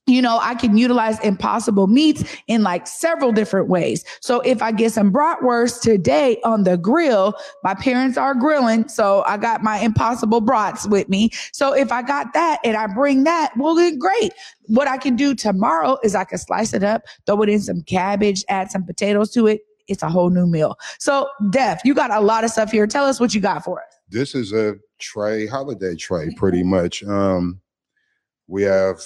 you 0.07 0.21
know, 0.21 0.39
I 0.41 0.55
can 0.55 0.77
utilize 0.77 1.19
impossible 1.21 1.87
meats 1.87 2.23
in 2.47 2.63
like 2.63 2.87
several 2.87 3.31
different 3.31 3.67
ways. 3.67 4.03
So 4.21 4.41
if 4.41 4.61
I 4.61 4.71
get 4.71 4.91
some 4.91 5.11
bratwurst 5.11 5.81
today 5.81 6.39
on 6.43 6.63
the 6.63 6.77
grill, 6.77 7.33
my 7.63 7.73
parents 7.73 8.17
are 8.17 8.35
grilling. 8.35 8.87
So 8.87 9.23
I 9.25 9.37
got 9.37 9.63
my 9.63 9.79
impossible 9.79 10.41
brats 10.41 10.87
with 10.87 11.09
me. 11.09 11.31
So 11.51 11.73
if 11.73 11.91
I 11.91 12.01
got 12.01 12.33
that 12.33 12.59
and 12.63 12.77
I 12.77 12.87
bring 12.87 13.23
that, 13.23 13.51
well, 13.57 13.75
then 13.75 13.97
great. 13.97 14.31
What 14.67 14.87
I 14.87 14.97
can 14.97 15.15
do 15.15 15.35
tomorrow 15.35 15.97
is 16.03 16.15
I 16.15 16.23
can 16.23 16.37
slice 16.37 16.73
it 16.73 16.83
up, 16.83 17.03
throw 17.25 17.41
it 17.41 17.49
in 17.49 17.59
some 17.59 17.81
cabbage, 17.83 18.43
add 18.49 18.71
some 18.71 18.83
potatoes 18.85 19.31
to 19.31 19.47
it. 19.47 19.61
It's 19.87 20.01
a 20.01 20.09
whole 20.09 20.31
new 20.31 20.47
meal. 20.47 20.77
So 20.99 21.29
Def, 21.51 21.79
you 21.85 21.93
got 21.93 22.11
a 22.11 22.19
lot 22.19 22.43
of 22.43 22.49
stuff 22.49 22.71
here. 22.71 22.87
Tell 22.87 23.05
us 23.05 23.19
what 23.19 23.35
you 23.35 23.41
got 23.41 23.63
for 23.63 23.81
us 23.81 23.95
this 24.09 24.35
is 24.35 24.53
a 24.53 24.75
tray, 24.99 25.47
holiday 25.47 25.95
tray, 25.95 26.33
pretty 26.35 26.63
much. 26.63 27.03
Um, 27.03 27.61
we 28.47 28.63
have 28.63 29.01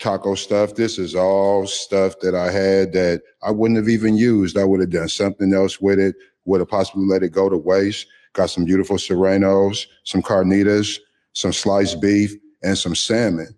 taco 0.00 0.34
stuff. 0.34 0.74
This 0.74 0.98
is 0.98 1.14
all 1.14 1.66
stuff 1.66 2.18
that 2.20 2.34
I 2.34 2.50
had 2.50 2.92
that 2.94 3.22
I 3.42 3.50
wouldn't 3.52 3.78
have 3.78 3.88
even 3.88 4.16
used. 4.16 4.58
I 4.58 4.64
would 4.64 4.80
have 4.80 4.90
done 4.90 5.08
something 5.08 5.54
else 5.54 5.80
with 5.80 5.98
it, 6.00 6.16
would 6.46 6.60
have 6.60 6.68
possibly 6.68 7.04
let 7.06 7.22
it 7.22 7.30
go 7.30 7.48
to 7.48 7.56
waste. 7.56 8.06
Got 8.32 8.50
some 8.50 8.64
beautiful 8.64 8.98
serranos, 8.98 9.86
some 10.04 10.22
carnitas, 10.22 10.98
some 11.32 11.52
sliced 11.52 12.00
beef, 12.00 12.32
and 12.62 12.76
some 12.76 12.94
salmon, 12.94 13.54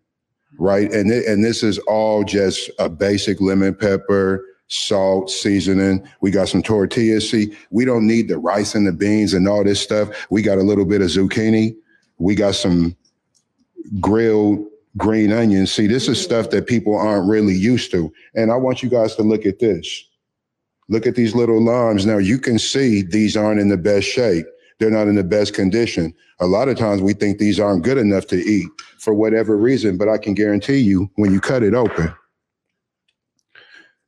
right? 0.59 0.93
And, 0.93 1.11
th- 1.11 1.27
and 1.27 1.45
this 1.45 1.63
is 1.63 1.79
all 1.81 2.25
just 2.25 2.71
a 2.79 2.89
basic 2.89 3.41
lemon 3.41 3.75
pepper, 3.75 4.45
salt, 4.69 5.31
seasoning. 5.31 6.07
We 6.23 6.31
got 6.31 6.49
some 6.49 6.63
tortillas. 6.63 7.31
See, 7.31 7.55
we 7.71 7.85
don't 7.85 8.07
need 8.07 8.29
the 8.29 8.39
rice 8.39 8.75
and 8.75 8.87
the 8.87 8.93
beans 8.93 9.35
and 9.35 9.47
all 9.47 9.63
this 9.65 9.81
stuff. 9.81 10.09
We 10.31 10.43
got 10.43 10.59
a 10.59 10.63
little 10.63 10.87
bit 10.87 11.03
of 11.03 11.09
zucchini. 11.09 11.75
We 12.19 12.35
got 12.35 12.55
some 12.55 12.97
grilled 14.01 14.67
green 14.97 15.33
onions. 15.33 15.73
See, 15.73 15.87
this 15.87 16.09
is 16.09 16.21
stuff 16.21 16.51
that 16.51 16.67
people 16.67 16.97
aren't 16.97 17.29
really 17.29 17.55
used 17.55 17.91
to. 17.93 18.13
And 18.35 18.51
I 18.53 18.57
want 18.57 18.83
you 18.83 18.89
guys 18.89 19.17
to 19.17 19.23
look 19.23 19.47
at 19.47 19.59
this. 19.59 20.05
Look 20.89 21.07
at 21.07 21.15
these 21.15 21.35
little 21.35 21.63
limes. 21.63 22.05
Now 22.05 22.19
you 22.19 22.39
can 22.39 22.59
see 22.59 23.03
these 23.03 23.37
aren't 23.37 23.61
in 23.61 23.69
the 23.69 23.77
best 23.77 24.07
shape. 24.07 24.47
They're 24.79 24.91
not 24.91 25.07
in 25.07 25.15
the 25.15 25.25
best 25.25 25.55
condition. 25.55 26.13
A 26.41 26.47
lot 26.47 26.69
of 26.69 26.77
times 26.77 27.01
we 27.01 27.13
think 27.13 27.39
these 27.39 27.61
aren't 27.61 27.85
good 27.85 27.99
enough 27.99 28.27
to 28.29 28.37
eat 28.37 28.69
for 28.99 29.15
whatever 29.15 29.57
reason, 29.57 29.97
but 29.97 30.09
I 30.09 30.19
can 30.19 30.35
guarantee 30.35 30.79
you 30.79 31.09
when 31.15 31.33
you 31.33 31.41
cut 31.41 31.63
it 31.63 31.73
open, 31.73 32.13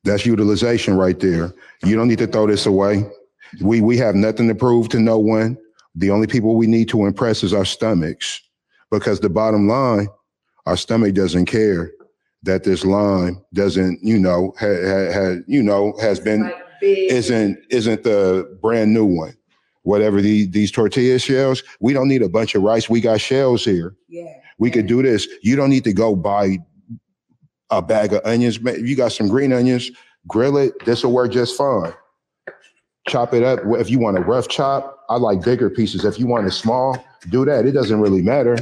that's 0.03 0.25
utilization 0.25 0.95
right 0.95 1.19
there. 1.19 1.53
You 1.83 1.95
don't 1.95 2.07
need 2.07 2.19
to 2.19 2.27
throw 2.27 2.45
this 2.47 2.65
away. 2.65 3.09
We 3.61 3.81
we 3.81 3.97
have 3.97 4.15
nothing 4.15 4.47
to 4.49 4.55
prove 4.55 4.89
to 4.89 4.99
no 4.99 5.17
one. 5.17 5.57
The 5.95 6.11
only 6.11 6.27
people 6.27 6.55
we 6.55 6.67
need 6.67 6.89
to 6.89 7.05
impress 7.05 7.41
is 7.41 7.53
our 7.53 7.65
stomachs, 7.65 8.41
because 8.91 9.21
the 9.21 9.29
bottom 9.29 9.67
line, 9.67 10.07
our 10.65 10.77
stomach 10.77 11.13
doesn't 11.13 11.45
care 11.45 11.91
that 12.43 12.63
this 12.63 12.85
line 12.85 13.41
doesn't, 13.53 13.99
you 14.03 14.19
know, 14.19 14.53
had 14.57 14.83
ha, 14.85 15.13
ha, 15.13 15.35
you 15.47 15.63
know 15.63 15.93
has 15.99 16.19
been 16.19 16.43
like 16.43 16.65
isn't 16.81 17.57
isn't 17.69 18.03
the 18.03 18.57
brand 18.61 18.93
new 18.93 19.05
one. 19.05 19.35
Whatever 19.83 20.19
the, 20.21 20.47
these 20.47 20.71
tortilla 20.71 21.19
shells, 21.19 21.61
we 21.79 21.93
don't 21.93 22.07
need 22.07 22.23
a 22.23 22.29
bunch 22.29 22.55
of 22.55 22.63
rice. 22.63 22.89
We 22.89 23.01
got 23.01 23.21
shells 23.21 23.63
here. 23.63 23.95
Yeah. 24.07 24.25
We 24.57 24.69
yeah. 24.69 24.73
could 24.75 24.87
do 24.87 25.03
this. 25.03 25.27
You 25.43 25.55
don't 25.55 25.69
need 25.69 25.83
to 25.83 25.93
go 25.93 26.15
buy 26.15 26.57
a 27.69 27.81
bag 27.81 28.13
of 28.13 28.21
onions. 28.25 28.57
You 28.57 28.95
got 28.95 29.11
some 29.11 29.27
green 29.27 29.53
onions, 29.53 29.91
grill 30.27 30.57
it. 30.57 30.73
This 30.85 31.03
will 31.03 31.11
work 31.11 31.31
just 31.31 31.55
fine. 31.55 31.93
Chop 33.07 33.35
it 33.35 33.43
up. 33.43 33.59
If 33.79 33.91
you 33.91 33.99
want 33.99 34.17
a 34.17 34.21
rough 34.21 34.47
chop, 34.47 35.03
I 35.07 35.17
like 35.17 35.43
bigger 35.43 35.69
pieces. 35.69 36.03
If 36.03 36.17
you 36.19 36.25
want 36.25 36.47
it 36.47 36.51
small, 36.51 37.03
do 37.29 37.45
that. 37.45 37.67
It 37.67 37.73
doesn't 37.73 38.01
really 38.01 38.23
matter. 38.23 38.57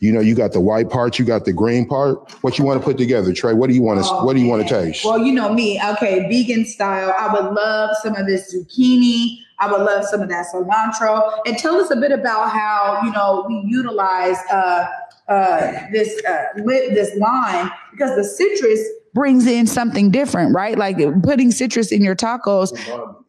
You 0.00 0.12
know, 0.12 0.20
you 0.20 0.34
got 0.34 0.52
the 0.52 0.60
white 0.60 0.90
part, 0.90 1.18
you 1.18 1.24
got 1.24 1.44
the 1.44 1.52
green 1.52 1.86
part. 1.86 2.30
What 2.42 2.58
you 2.58 2.64
want 2.64 2.80
to 2.80 2.84
put 2.84 2.98
together, 2.98 3.32
Trey? 3.32 3.54
What 3.54 3.68
do 3.68 3.74
you 3.74 3.82
want 3.82 4.02
to? 4.02 4.08
Oh, 4.08 4.24
what 4.24 4.34
do 4.34 4.42
you 4.42 4.48
want 4.48 4.66
to 4.66 4.68
taste? 4.68 5.04
Well, 5.04 5.18
you 5.18 5.32
know 5.32 5.52
me. 5.52 5.80
Okay, 5.92 6.28
vegan 6.28 6.66
style. 6.66 7.14
I 7.18 7.32
would 7.32 7.52
love 7.54 7.96
some 8.02 8.14
of 8.16 8.26
this 8.26 8.54
zucchini. 8.54 9.38
I 9.60 9.70
would 9.70 9.82
love 9.82 10.04
some 10.04 10.20
of 10.20 10.28
that 10.28 10.46
cilantro. 10.52 11.38
And 11.46 11.56
tell 11.56 11.76
us 11.76 11.90
a 11.90 11.96
bit 11.96 12.12
about 12.12 12.50
how 12.50 13.00
you 13.04 13.12
know 13.12 13.44
we 13.48 13.62
utilize 13.66 14.36
uh, 14.50 14.86
uh, 15.28 15.72
this 15.92 16.22
uh, 16.24 16.44
this 16.56 17.16
lime 17.16 17.70
because 17.92 18.16
the 18.16 18.24
citrus 18.24 18.80
brings 19.14 19.46
in 19.46 19.66
something 19.66 20.10
different, 20.10 20.54
right? 20.54 20.76
Like 20.76 20.98
putting 21.22 21.52
citrus 21.52 21.92
in 21.92 22.02
your 22.02 22.16
tacos. 22.16 22.76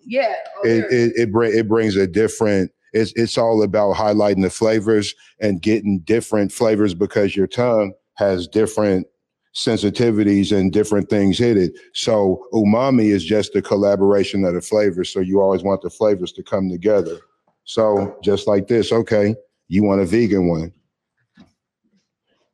Yeah, 0.06 0.36
it 0.64 0.92
it 0.92 1.14
it, 1.16 1.32
br- 1.32 1.46
it 1.46 1.68
brings 1.68 1.96
a 1.96 2.08
different. 2.08 2.72
It's 2.96 3.12
it's 3.18 3.38
all 3.38 3.62
about 3.62 3.96
highlighting 3.96 4.42
the 4.42 4.50
flavors 4.50 5.14
and 5.42 5.62
getting 5.62 6.00
different 6.00 6.54
flavors 6.54 6.94
because 6.94 7.36
your 7.36 7.46
tongue 7.46 7.92
has 8.14 8.48
different 8.48 9.06
sensitivities 9.54 10.56
and 10.56 10.72
different 10.72 11.10
things 11.10 11.38
hit 11.38 11.58
it. 11.58 11.74
So 11.94 12.48
umami 12.54 13.12
is 13.12 13.26
just 13.26 13.54
a 13.56 13.62
collaboration 13.62 14.46
of 14.46 14.54
the 14.54 14.62
flavors. 14.62 15.12
So 15.12 15.20
you 15.20 15.42
always 15.42 15.62
want 15.62 15.82
the 15.82 15.90
flavors 15.90 16.32
to 16.34 16.44
come 16.44 16.70
together. 16.70 17.20
So 17.66 18.18
just 18.24 18.48
like 18.48 18.68
this, 18.68 18.94
okay, 18.94 19.36
you 19.68 19.84
want 19.84 20.02
a 20.02 20.06
vegan 20.06 20.48
one. 20.48 20.72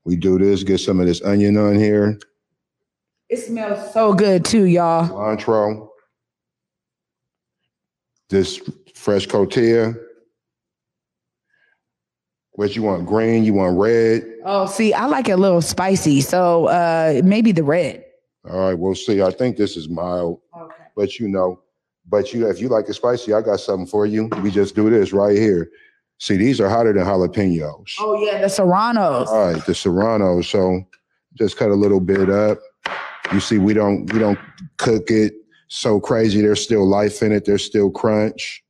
We 0.05 0.15
do 0.15 0.39
this, 0.39 0.63
get 0.63 0.79
some 0.79 0.99
of 0.99 1.05
this 1.05 1.23
onion 1.23 1.55
on 1.57 1.75
here. 1.75 2.17
It 3.29 3.37
smells 3.37 3.93
so 3.93 4.13
good 4.13 4.43
too, 4.43 4.63
y'all. 4.63 5.07
Cilantro. 5.07 5.89
This 8.29 8.59
fresh 8.95 9.27
tortilla. 9.27 9.93
What 12.53 12.75
you 12.75 12.83
want? 12.83 13.05
Green? 13.05 13.43
You 13.43 13.53
want 13.53 13.77
red? 13.77 14.23
Oh, 14.43 14.65
see, 14.65 14.93
I 14.93 15.05
like 15.05 15.29
it 15.29 15.33
a 15.33 15.37
little 15.37 15.61
spicy, 15.61 16.21
so 16.21 16.67
uh 16.67 17.21
maybe 17.23 17.51
the 17.51 17.63
red. 17.63 18.05
All 18.49 18.59
right, 18.59 18.73
we'll 18.73 18.95
see. 18.95 19.21
I 19.21 19.31
think 19.31 19.57
this 19.57 19.77
is 19.77 19.87
mild. 19.87 20.41
Okay. 20.59 20.83
But 20.95 21.19
you 21.19 21.27
know, 21.27 21.61
but 22.09 22.33
you 22.33 22.47
if 22.49 22.59
you 22.59 22.67
like 22.67 22.89
it 22.89 22.93
spicy, 22.93 23.33
I 23.33 23.41
got 23.41 23.59
something 23.59 23.87
for 23.87 24.05
you. 24.05 24.29
We 24.41 24.51
just 24.51 24.75
do 24.75 24.89
this 24.89 25.13
right 25.13 25.37
here. 25.37 25.69
See, 26.19 26.37
these 26.37 26.61
are 26.61 26.69
hotter 26.69 26.93
than 26.93 27.03
jalapenos. 27.05 27.93
Oh 27.99 28.15
yeah, 28.23 28.41
the 28.41 28.49
serranos. 28.49 29.27
All 29.27 29.53
right, 29.53 29.65
the 29.65 29.73
serranos. 29.73 30.47
So 30.47 30.81
just 31.35 31.57
cut 31.57 31.71
a 31.71 31.75
little 31.75 31.99
bit 31.99 32.29
up. 32.29 32.59
You 33.33 33.39
see, 33.39 33.57
we 33.57 33.73
don't 33.73 34.11
we 34.11 34.19
don't 34.19 34.39
cook 34.77 35.09
it 35.09 35.33
so 35.69 35.99
crazy. 35.99 36.41
There's 36.41 36.61
still 36.61 36.85
life 36.87 37.23
in 37.23 37.31
it. 37.31 37.45
There's 37.45 37.63
still 37.63 37.89
crunch. 37.89 38.63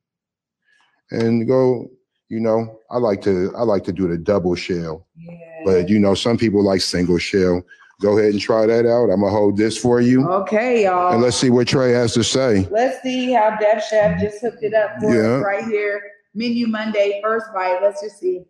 And 1.09 1.47
go, 1.47 1.89
you 2.31 2.39
know, 2.39 2.79
I 2.89 2.97
like 2.97 3.21
to 3.23 3.53
I 3.57 3.63
like 3.63 3.83
to 3.83 3.91
do 3.91 4.07
the 4.07 4.17
double 4.17 4.55
shell. 4.55 5.05
Yeah. 5.17 5.35
But 5.65 5.89
you 5.89 5.99
know, 5.99 6.15
some 6.15 6.37
people 6.37 6.63
like 6.63 6.79
single 6.79 7.17
shell. 7.17 7.61
Go 8.01 8.17
ahead 8.17 8.31
and 8.31 8.39
try 8.39 8.65
that 8.65 8.85
out. 8.85 9.09
I'm 9.11 9.19
gonna 9.19 9.29
hold 9.29 9.57
this 9.57 9.77
for 9.77 9.99
you. 9.99 10.25
Okay, 10.31 10.85
y'all. 10.85 11.11
And 11.13 11.21
let's 11.21 11.35
see 11.35 11.49
what 11.49 11.67
Trey 11.67 11.91
has 11.91 12.13
to 12.13 12.23
say. 12.23 12.67
Let's 12.71 13.03
see 13.03 13.33
how 13.33 13.57
Def 13.57 13.83
Chef 13.83 14.19
just 14.19 14.39
hooked 14.41 14.63
it 14.63 14.73
up 14.73 14.91
for 15.01 15.13
Yeah. 15.13 15.39
us 15.39 15.43
right 15.43 15.65
here. 15.65 16.01
Menu 16.33 16.67
Monday, 16.67 17.19
first 17.21 17.47
bite. 17.53 17.79
Let's 17.81 18.01
just 18.01 18.17
see. 18.17 18.45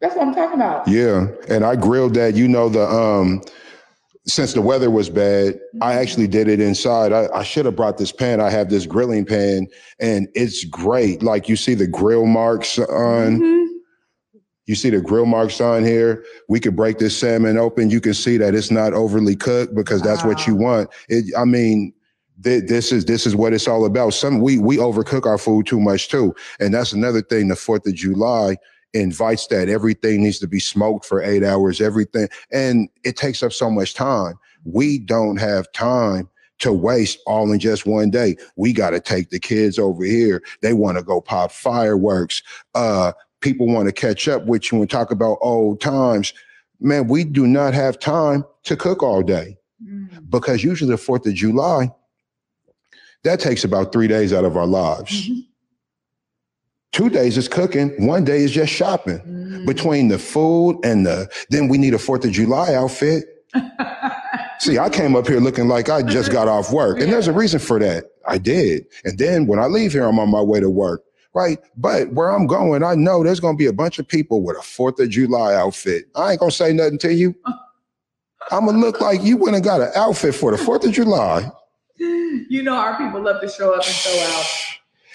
That's 0.00 0.16
what 0.16 0.26
I'm 0.26 0.34
talking 0.34 0.56
about. 0.60 0.88
Yeah. 0.88 1.28
And 1.48 1.64
I 1.64 1.76
grilled 1.76 2.14
that, 2.14 2.34
you 2.34 2.48
know, 2.48 2.68
the 2.68 2.86
um 2.88 3.40
since 4.30 4.52
the 4.52 4.62
weather 4.62 4.90
was 4.90 5.10
bad, 5.10 5.58
I 5.80 5.94
actually 5.94 6.28
did 6.28 6.48
it 6.48 6.60
inside. 6.60 7.12
I, 7.12 7.28
I 7.34 7.42
should 7.42 7.64
have 7.66 7.76
brought 7.76 7.98
this 7.98 8.12
pan. 8.12 8.40
I 8.40 8.50
have 8.50 8.70
this 8.70 8.86
grilling 8.86 9.24
pan 9.24 9.66
and 9.98 10.28
it's 10.34 10.64
great. 10.64 11.22
Like 11.22 11.48
you 11.48 11.56
see 11.56 11.74
the 11.74 11.86
grill 11.86 12.26
marks 12.26 12.78
on, 12.78 13.40
Mhm. 13.40 13.66
you 14.66 14.74
see 14.74 14.90
the 14.90 15.00
grill 15.00 15.26
marks 15.26 15.60
on 15.60 15.84
here. 15.84 16.24
We 16.48 16.60
could 16.60 16.76
break 16.76 16.98
this 16.98 17.16
salmon 17.16 17.58
open. 17.58 17.90
You 17.90 18.00
can 18.00 18.14
see 18.14 18.36
that 18.38 18.54
it's 18.54 18.70
not 18.70 18.92
overly 18.94 19.36
cooked 19.36 19.74
because 19.74 20.00
that's 20.02 20.24
what 20.24 20.46
you 20.46 20.54
want. 20.54 20.90
It, 21.08 21.24
I 21.36 21.44
mean, 21.44 21.92
thi- 22.42 22.60
this 22.60 22.92
is 22.92 23.04
this 23.04 23.26
is 23.26 23.34
what 23.34 23.52
it's 23.52 23.66
all 23.68 23.84
about. 23.84 24.10
Some 24.14 24.40
we 24.40 24.58
we 24.58 24.76
overcook 24.76 25.26
our 25.26 25.38
food 25.38 25.66
too 25.66 25.80
much 25.80 26.08
too, 26.08 26.34
and 26.60 26.72
that's 26.72 26.92
another 26.92 27.20
thing. 27.22 27.48
The 27.48 27.56
Fourth 27.56 27.86
of 27.86 27.94
July 27.94 28.56
invites 28.94 29.46
that 29.48 29.68
everything 29.68 30.22
needs 30.22 30.38
to 30.40 30.46
be 30.48 30.60
smoked 30.60 31.04
for 31.04 31.22
eight 31.22 31.44
hours. 31.44 31.80
Everything, 31.80 32.28
and 32.52 32.88
it 33.04 33.16
takes 33.16 33.42
up 33.42 33.52
so 33.52 33.70
much 33.70 33.94
time. 33.94 34.34
We 34.64 34.98
don't 34.98 35.36
have 35.38 35.70
time 35.72 36.28
to 36.58 36.72
waste 36.72 37.18
all 37.26 37.50
in 37.52 37.58
just 37.58 37.86
one 37.86 38.10
day. 38.10 38.36
We 38.56 38.72
got 38.74 38.90
to 38.90 39.00
take 39.00 39.30
the 39.30 39.38
kids 39.38 39.78
over 39.78 40.04
here. 40.04 40.42
They 40.60 40.74
want 40.74 40.98
to 40.98 41.04
go 41.04 41.20
pop 41.20 41.52
fireworks. 41.52 42.42
Uh, 42.74 43.12
people 43.40 43.66
want 43.66 43.86
to 43.86 43.92
catch 43.92 44.28
up 44.28 44.44
with 44.44 44.70
you 44.70 44.80
and 44.80 44.90
talk 44.90 45.10
about 45.10 45.38
old 45.40 45.80
times. 45.80 46.34
Man, 46.78 47.08
we 47.08 47.24
do 47.24 47.46
not 47.46 47.72
have 47.72 47.98
time 47.98 48.44
to 48.64 48.76
cook 48.76 49.02
all 49.02 49.22
day 49.22 49.56
Mm. 49.82 50.28
because 50.28 50.62
usually 50.62 50.90
the 50.90 50.98
4th 50.98 51.26
of 51.26 51.32
July, 51.32 51.90
that 53.24 53.40
takes 53.40 53.64
about 53.64 53.92
three 53.92 54.08
days 54.08 54.30
out 54.34 54.44
of 54.44 54.54
our 54.58 54.66
lives. 54.66 55.30
Mhm. 55.30 55.46
Two 56.92 57.08
days 57.08 57.38
is 57.38 57.48
cooking, 57.48 57.90
one 58.04 58.24
day 58.24 58.42
is 58.42 58.50
just 58.50 58.72
shopping. 58.72 59.20
Mm. 59.20 59.66
Between 59.66 60.08
the 60.08 60.18
food 60.18 60.80
and 60.84 61.06
the, 61.06 61.28
then 61.50 61.68
we 61.68 61.78
need 61.78 61.94
a 61.94 61.98
4th 61.98 62.24
of 62.24 62.32
July 62.32 62.74
outfit. 62.74 63.24
See, 64.58 64.78
I 64.78 64.90
came 64.90 65.16
up 65.16 65.26
here 65.26 65.40
looking 65.40 65.68
like 65.68 65.88
I 65.88 66.02
just 66.02 66.32
got 66.32 66.48
off 66.48 66.72
work, 66.72 67.00
and 67.00 67.10
there's 67.12 67.28
a 67.28 67.32
reason 67.32 67.60
for 67.60 67.78
that. 67.78 68.04
I 68.26 68.38
did. 68.38 68.86
And 69.04 69.18
then 69.18 69.46
when 69.46 69.58
I 69.58 69.66
leave 69.66 69.92
here, 69.92 70.04
I'm 70.04 70.18
on 70.18 70.30
my 70.30 70.42
way 70.42 70.60
to 70.60 70.68
work, 70.68 71.02
right? 71.32 71.58
But 71.76 72.12
where 72.12 72.30
I'm 72.30 72.46
going, 72.46 72.82
I 72.82 72.94
know 72.94 73.22
there's 73.22 73.40
going 73.40 73.54
to 73.54 73.58
be 73.58 73.66
a 73.66 73.72
bunch 73.72 73.98
of 73.98 74.06
people 74.06 74.42
with 74.42 74.56
a 74.56 74.60
4th 74.60 75.00
of 75.00 75.10
July 75.10 75.54
outfit. 75.54 76.06
I 76.14 76.32
ain't 76.32 76.40
going 76.40 76.50
to 76.50 76.56
say 76.56 76.72
nothing 76.72 76.98
to 76.98 77.14
you. 77.14 77.34
I'm 78.50 78.66
going 78.66 78.76
to 78.76 78.80
look 78.80 79.00
like 79.00 79.22
you 79.22 79.36
went 79.36 79.54
and 79.54 79.64
got 79.64 79.80
an 79.80 79.90
outfit 79.94 80.34
for 80.34 80.54
the 80.54 80.62
4th 80.62 80.84
of 80.84 80.92
July. 80.92 81.50
you 81.96 82.62
know 82.62 82.74
our 82.74 82.98
people 82.98 83.22
love 83.22 83.40
to 83.40 83.48
show 83.48 83.72
up 83.72 83.84
and 83.84 83.94
show 83.94 84.26
out. 84.28 84.69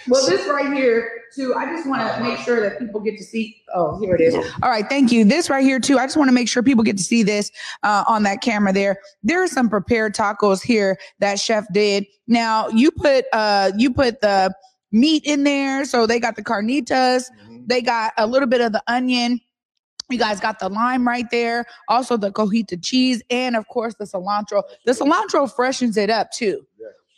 Well, 0.07 0.25
this 0.27 0.47
right 0.47 0.71
here 0.73 1.09
too. 1.33 1.53
I 1.55 1.65
just 1.65 1.87
want 1.87 2.01
to 2.01 2.23
make 2.23 2.39
sure 2.39 2.61
that 2.61 2.79
people 2.79 2.99
get 2.99 3.17
to 3.17 3.23
see. 3.23 3.61
Oh, 3.73 3.99
here 3.99 4.15
it 4.15 4.21
is. 4.21 4.35
All 4.63 4.69
right, 4.69 4.87
thank 4.87 5.11
you. 5.11 5.25
This 5.25 5.49
right 5.49 5.63
here 5.63 5.79
too. 5.79 5.97
I 5.97 6.05
just 6.05 6.17
want 6.17 6.29
to 6.29 6.33
make 6.33 6.47
sure 6.47 6.63
people 6.63 6.83
get 6.83 6.97
to 6.97 7.03
see 7.03 7.23
this 7.23 7.51
uh, 7.83 8.03
on 8.07 8.23
that 8.23 8.41
camera 8.41 8.71
there. 8.71 8.99
There 9.23 9.43
are 9.43 9.47
some 9.47 9.69
prepared 9.69 10.15
tacos 10.15 10.61
here 10.61 10.97
that 11.19 11.39
chef 11.39 11.65
did. 11.73 12.05
Now 12.27 12.67
you 12.69 12.91
put 12.91 13.25
uh 13.33 13.71
you 13.77 13.93
put 13.93 14.21
the 14.21 14.53
meat 14.91 15.23
in 15.25 15.43
there, 15.43 15.85
so 15.85 16.05
they 16.05 16.19
got 16.19 16.35
the 16.35 16.43
carnitas. 16.43 17.25
They 17.67 17.81
got 17.81 18.13
a 18.17 18.27
little 18.27 18.47
bit 18.47 18.61
of 18.61 18.71
the 18.71 18.83
onion. 18.87 19.41
You 20.09 20.19
guys 20.19 20.39
got 20.39 20.59
the 20.59 20.69
lime 20.69 21.07
right 21.07 21.25
there, 21.31 21.65
also 21.89 22.15
the 22.15 22.31
cotija 22.31 22.83
cheese, 22.83 23.23
and 23.31 23.55
of 23.55 23.67
course 23.67 23.95
the 23.95 24.05
cilantro. 24.05 24.61
The 24.85 24.91
cilantro 24.91 25.51
freshens 25.51 25.97
it 25.97 26.11
up 26.11 26.31
too. 26.31 26.65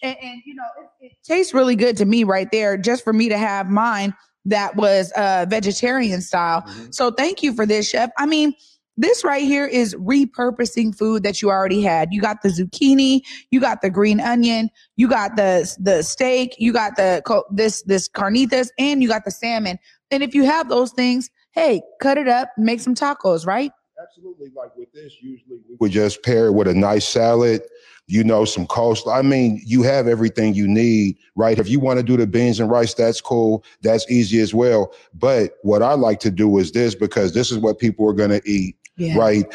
And, 0.04 0.16
and 0.22 0.42
you 0.46 0.56
know, 0.56 0.64
it, 1.02 1.08
it 1.08 1.12
tastes 1.24 1.54
really 1.54 1.76
good 1.76 1.98
to 1.98 2.06
me 2.06 2.24
right 2.24 2.50
there, 2.52 2.78
just 2.78 3.04
for 3.04 3.14
me 3.14 3.30
to 3.30 3.38
have 3.38 3.70
mine 3.70 4.14
that 4.46 4.76
was 4.76 5.12
uh, 5.14 5.46
vegetarian 5.50 6.22
style. 6.22 6.66
So 6.92 7.12
thank 7.12 7.44
you 7.44 7.54
for 7.54 7.66
this, 7.66 7.90
chef. 7.90 8.12
I 8.18 8.26
mean, 8.26 8.54
this 8.96 9.24
right 9.24 9.44
here 9.44 9.66
is 9.66 9.94
repurposing 9.96 10.98
food 10.98 11.24
that 11.24 11.42
you 11.42 11.50
already 11.50 11.82
had. 11.82 12.10
You 12.12 12.22
got 12.22 12.42
the 12.42 12.50
zucchini, 12.50 13.22
you 13.52 13.60
got 13.60 13.82
the 13.82 13.90
green 13.90 14.20
onion, 14.20 14.70
you 14.96 15.08
got 15.08 15.36
the 15.36 15.72
the 15.80 16.02
steak, 16.02 16.56
you 16.58 16.74
got 16.74 16.96
the 16.96 17.22
this 17.52 17.84
this 17.84 18.10
carnitas, 18.10 18.70
and 18.80 19.04
you 19.04 19.08
got 19.08 19.24
the 19.24 19.32
salmon. 19.32 19.78
And 20.10 20.24
if 20.24 20.34
you 20.34 20.46
have 20.46 20.70
those 20.70 20.92
things, 20.94 21.30
hey, 21.52 21.82
cut 22.02 22.18
it 22.18 22.28
up, 22.28 22.50
make 22.58 22.80
some 22.80 22.96
tacos, 22.96 23.46
right? 23.46 23.72
Absolutely. 24.02 24.48
Like 24.56 24.76
with 24.76 24.92
this, 24.94 25.14
usually 25.22 25.58
we 25.68 25.76
would 25.80 25.92
just 25.92 26.24
pair 26.24 26.48
it 26.48 26.54
with 26.54 26.68
a 26.68 26.74
nice 26.74 27.08
salad, 27.08 27.62
you 28.08 28.24
know, 28.24 28.46
some 28.46 28.65
coleslaw. 28.65 29.17
I 29.17 29.22
mean, 29.22 29.62
you 29.65 29.84
have 29.84 30.08
everything 30.08 30.54
you 30.54 30.67
need, 30.67 31.17
right? 31.36 31.60
If 31.60 31.67
you 31.67 31.80
want 31.80 32.00
to 32.00 32.04
do 32.04 32.15
the 32.15 32.26
beans 32.26 32.60
and 32.60 32.70
rice, 32.72 32.93
that's 32.93 33.20
cool. 33.20 33.63
That's 33.82 34.10
easy 34.10 34.39
as 34.39 34.54
well. 34.54 34.93
But 35.13 35.58
what 35.62 35.84
I 35.84 35.93
like 35.93 36.20
to 36.22 36.32
do 36.32 36.58
is 36.58 36.72
this 36.72 36.96
because 36.96 37.34
this 37.34 37.52
is 37.52 37.58
what 37.58 37.80
people 37.80 38.08
are 38.10 38.13
going 38.13 38.30
to 38.30 38.41
eat, 38.50 38.78
Yeah. 38.96 39.17
right? 39.17 39.54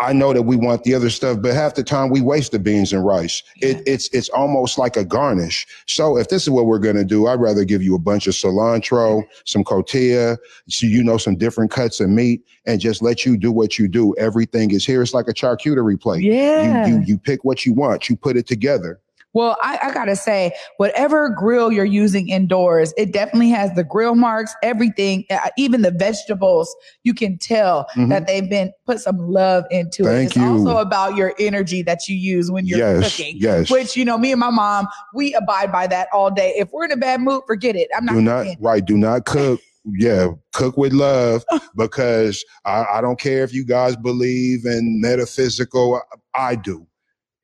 I- 0.00 0.12
know 0.12 0.32
that 0.32 0.42
we 0.42 0.56
want 0.56 0.82
the 0.84 0.94
other 0.94 1.08
stuff, 1.08 1.40
but 1.40 1.54
half 1.54 1.74
the 1.74 1.82
time 1.82 2.10
we 2.10 2.20
waste 2.20 2.52
the 2.52 2.58
beans 2.58 2.92
and 2.92 3.04
rice. 3.04 3.42
It, 3.56 3.82
it's 3.86 4.08
it's 4.12 4.28
almost 4.30 4.76
like 4.76 4.96
a 4.96 5.04
garnish. 5.04 5.66
So 5.86 6.18
if 6.18 6.28
this 6.28 6.42
is 6.42 6.50
what 6.50 6.66
we're 6.66 6.78
gonna 6.78 7.04
do, 7.04 7.26
I'd 7.26 7.40
rather 7.40 7.64
give 7.64 7.82
you 7.82 7.94
a 7.94 7.98
bunch 7.98 8.26
of 8.26 8.34
cilantro, 8.34 9.22
some 9.46 9.64
cotija, 9.64 10.36
so 10.68 10.86
you 10.86 11.02
know 11.02 11.16
some 11.16 11.36
different 11.36 11.70
cuts 11.70 12.00
of 12.00 12.10
meat, 12.10 12.42
and 12.66 12.80
just 12.80 13.02
let 13.02 13.24
you 13.24 13.36
do 13.36 13.50
what 13.52 13.78
you 13.78 13.88
do. 13.88 14.14
Everything 14.16 14.70
is 14.72 14.84
here. 14.84 15.00
It's 15.02 15.14
like 15.14 15.28
a 15.28 15.34
charcuterie 15.34 16.00
plate. 16.00 16.22
Yeah. 16.24 16.86
You 16.86 16.96
you 16.96 17.00
you 17.06 17.18
pick 17.18 17.44
what 17.44 17.64
you 17.64 17.72
want. 17.72 18.08
You 18.08 18.16
put 18.16 18.36
it 18.36 18.46
together. 18.46 19.00
Well, 19.32 19.56
I, 19.62 19.78
I 19.84 19.94
gotta 19.94 20.16
say, 20.16 20.52
whatever 20.78 21.28
grill 21.30 21.70
you're 21.70 21.84
using 21.84 22.28
indoors, 22.28 22.92
it 22.96 23.12
definitely 23.12 23.50
has 23.50 23.72
the 23.74 23.84
grill 23.84 24.14
marks, 24.16 24.52
everything, 24.62 25.24
uh, 25.30 25.50
even 25.56 25.82
the 25.82 25.92
vegetables. 25.92 26.74
You 27.04 27.14
can 27.14 27.38
tell 27.38 27.86
Mhm. 27.96 28.08
that 28.08 28.26
they've 28.26 28.48
been 28.50 28.72
put 28.86 29.00
some 29.00 29.18
love 29.18 29.64
into 29.70 30.02
it. 30.02 30.06
Thank 30.06 30.26
It's 30.30 30.36
you. 30.36 30.44
also 30.44 30.78
about 30.78 31.14
your 31.16 31.32
energy 31.38 31.82
that 31.82 32.08
you 32.08 32.16
use 32.16 32.50
when 32.50 32.66
you're 32.66 32.78
yes. 32.78 33.16
cooking. 33.16 33.36
Yes. 33.38 33.70
Which 33.70 33.96
you 33.96 34.04
know, 34.04 34.18
me 34.18 34.32
and 34.32 34.40
my 34.40 34.50
mom, 34.50 34.88
we 35.14 35.32
abide 35.34 35.70
by 35.70 35.86
that 35.86 36.08
all 36.12 36.30
day. 36.30 36.52
If 36.56 36.70
we're 36.72 36.84
in 36.86 36.92
a 36.92 36.96
bad 36.96 37.20
mood, 37.20 37.42
forget 37.46 37.76
it. 37.76 37.88
I'm 37.96 38.04
not. 38.04 38.14
do 38.14 38.20
not 38.22 38.42
cooking. 38.44 38.56
right 38.60 38.84
do 38.84 38.96
not 38.96 39.24
cook 39.26 39.60
yeah 39.94 40.28
cook 40.52 40.76
with 40.76 40.92
love 40.92 41.42
because 41.76 42.44
I, 42.66 42.84
I 42.94 43.00
don't 43.00 43.18
care 43.18 43.42
if 43.44 43.54
you 43.54 43.64
guys 43.64 43.96
believe 43.96 44.66
in 44.66 45.00
metaphysical 45.00 46.02
i 46.34 46.54
do 46.54 46.86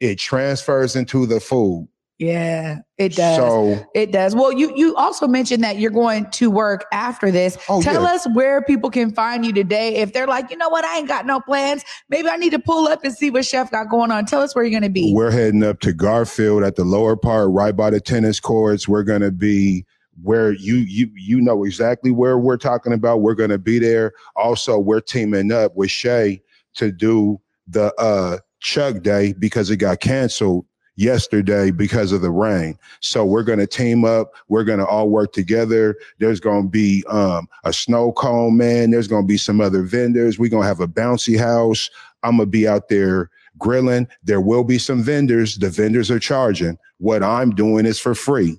it 0.01 0.19
transfers 0.19 0.97
into 0.97 1.27
the 1.27 1.41
food 1.41 1.89
Yeah, 2.19 2.79
it 2.99 3.15
does. 3.15 3.37
so 3.37 3.87
it 3.95 4.11
does. 4.13 4.35
Well, 4.35 4.53
you 4.53 4.73
you 4.75 4.97
also 4.97 5.27
mentioned 5.29 5.63
that 5.65 5.79
you're 5.79 5.91
going 5.91 6.31
to 6.33 6.51
work 6.51 6.85
after 6.93 7.31
this. 7.31 7.59
Oh, 7.69 7.83
Tell 7.83 8.03
yeah. 8.03 8.15
us 8.15 8.27
where 8.35 8.63
people 8.63 8.91
can 8.91 9.13
find 9.13 9.45
you 9.45 9.53
today. 9.53 9.97
If 9.97 10.13
they're 10.15 10.27
like, 10.27 10.51
you 10.51 10.57
know 10.57 10.69
what, 10.71 10.85
I 10.85 10.99
ain't 10.99 11.09
got 11.09 11.27
no 11.27 11.41
plans. 11.41 11.85
Maybe 12.09 12.29
I 12.29 12.37
need 12.37 12.51
to 12.53 12.59
pull 12.59 12.89
up 12.89 13.05
and 13.05 13.15
see 13.15 13.31
what 13.31 13.45
Chef 13.45 13.71
got 13.71 13.89
going 13.91 14.11
on. 14.11 14.25
Tell 14.25 14.41
us 14.43 14.55
where 14.55 14.65
you're 14.65 14.71
going 14.81 14.83
to 14.91 15.01
be. 15.01 15.13
we're 15.15 15.31
heading 15.31 15.63
up 15.63 15.81
to 15.81 15.93
garfield 15.93 16.63
at 16.63 16.77
the 16.77 16.85
lower 16.85 17.17
part 17.17 17.51
right 17.51 17.77
by 17.77 17.91
the 17.91 18.01
tennis 18.01 18.41
courts 18.41 18.89
we're 18.89 19.03
going 19.05 19.21
to 19.23 19.31
be 19.33 19.85
where 20.23 20.53
you 20.53 20.77
you 20.77 21.11
you 21.15 21.39
know 21.43 21.65
exactly 21.65 22.11
where 22.11 22.39
we're 22.39 22.57
talking 22.57 22.95
about 22.95 23.21
we're 23.21 23.35
going 23.35 23.51
to 23.51 23.59
be 23.59 23.79
there 23.79 24.13
also 24.35 24.79
we're 24.79 25.01
teaming 25.01 25.53
up 25.53 25.77
with 25.77 25.91
shay 25.91 26.41
to 26.75 26.91
do 26.91 27.39
the 27.69 27.93
uh 28.01 28.39
chug 28.67 29.03
day 29.03 29.33
because 29.39 29.71
it 29.71 29.77
got 29.77 30.01
canceled 30.01 30.65
yesterday 30.99 31.71
because 31.71 32.11
of 32.11 32.23
the 32.23 32.31
rain 32.31 32.77
so 33.01 33.25
we're 33.25 33.43
going 33.43 33.59
to 33.59 33.67
team 33.67 34.03
up 34.05 34.33
we're 34.49 34.65
going 34.65 34.79
to 34.79 34.87
all 34.87 35.11
work 35.11 35.33
together 35.33 35.95
there's 36.19 36.41
going 36.41 36.63
to 36.63 36.69
be 36.69 37.05
um 37.09 37.47
a 37.65 37.73
snow 37.73 38.13
cone 38.13 38.57
man 38.57 38.91
there's 38.91 39.07
going 39.07 39.23
to 39.23 39.27
be 39.27 39.37
some 39.37 39.61
other 39.61 39.83
vendors 39.83 40.39
we're 40.39 40.49
going 40.49 40.63
to 40.63 40.69
have 40.69 40.81
a 40.81 40.89
bouncy 40.89 41.39
house 41.39 41.91
i'm 42.23 42.39
going 42.39 42.47
to 42.47 42.51
be 42.51 42.67
out 42.67 42.89
there 42.89 43.31
grilling. 43.59 44.09
There 44.23 44.41
will 44.41 44.65
be 44.65 44.79
some 44.79 45.03
vendors. 45.03 45.57
The 45.57 45.71
vendors 45.71 46.11
are 46.11 46.19
charging. 46.19 46.79
What 46.99 47.23
I'm 47.23 47.55
doing 47.55 47.87
is 47.87 47.99
for 47.99 48.15
free. 48.15 48.59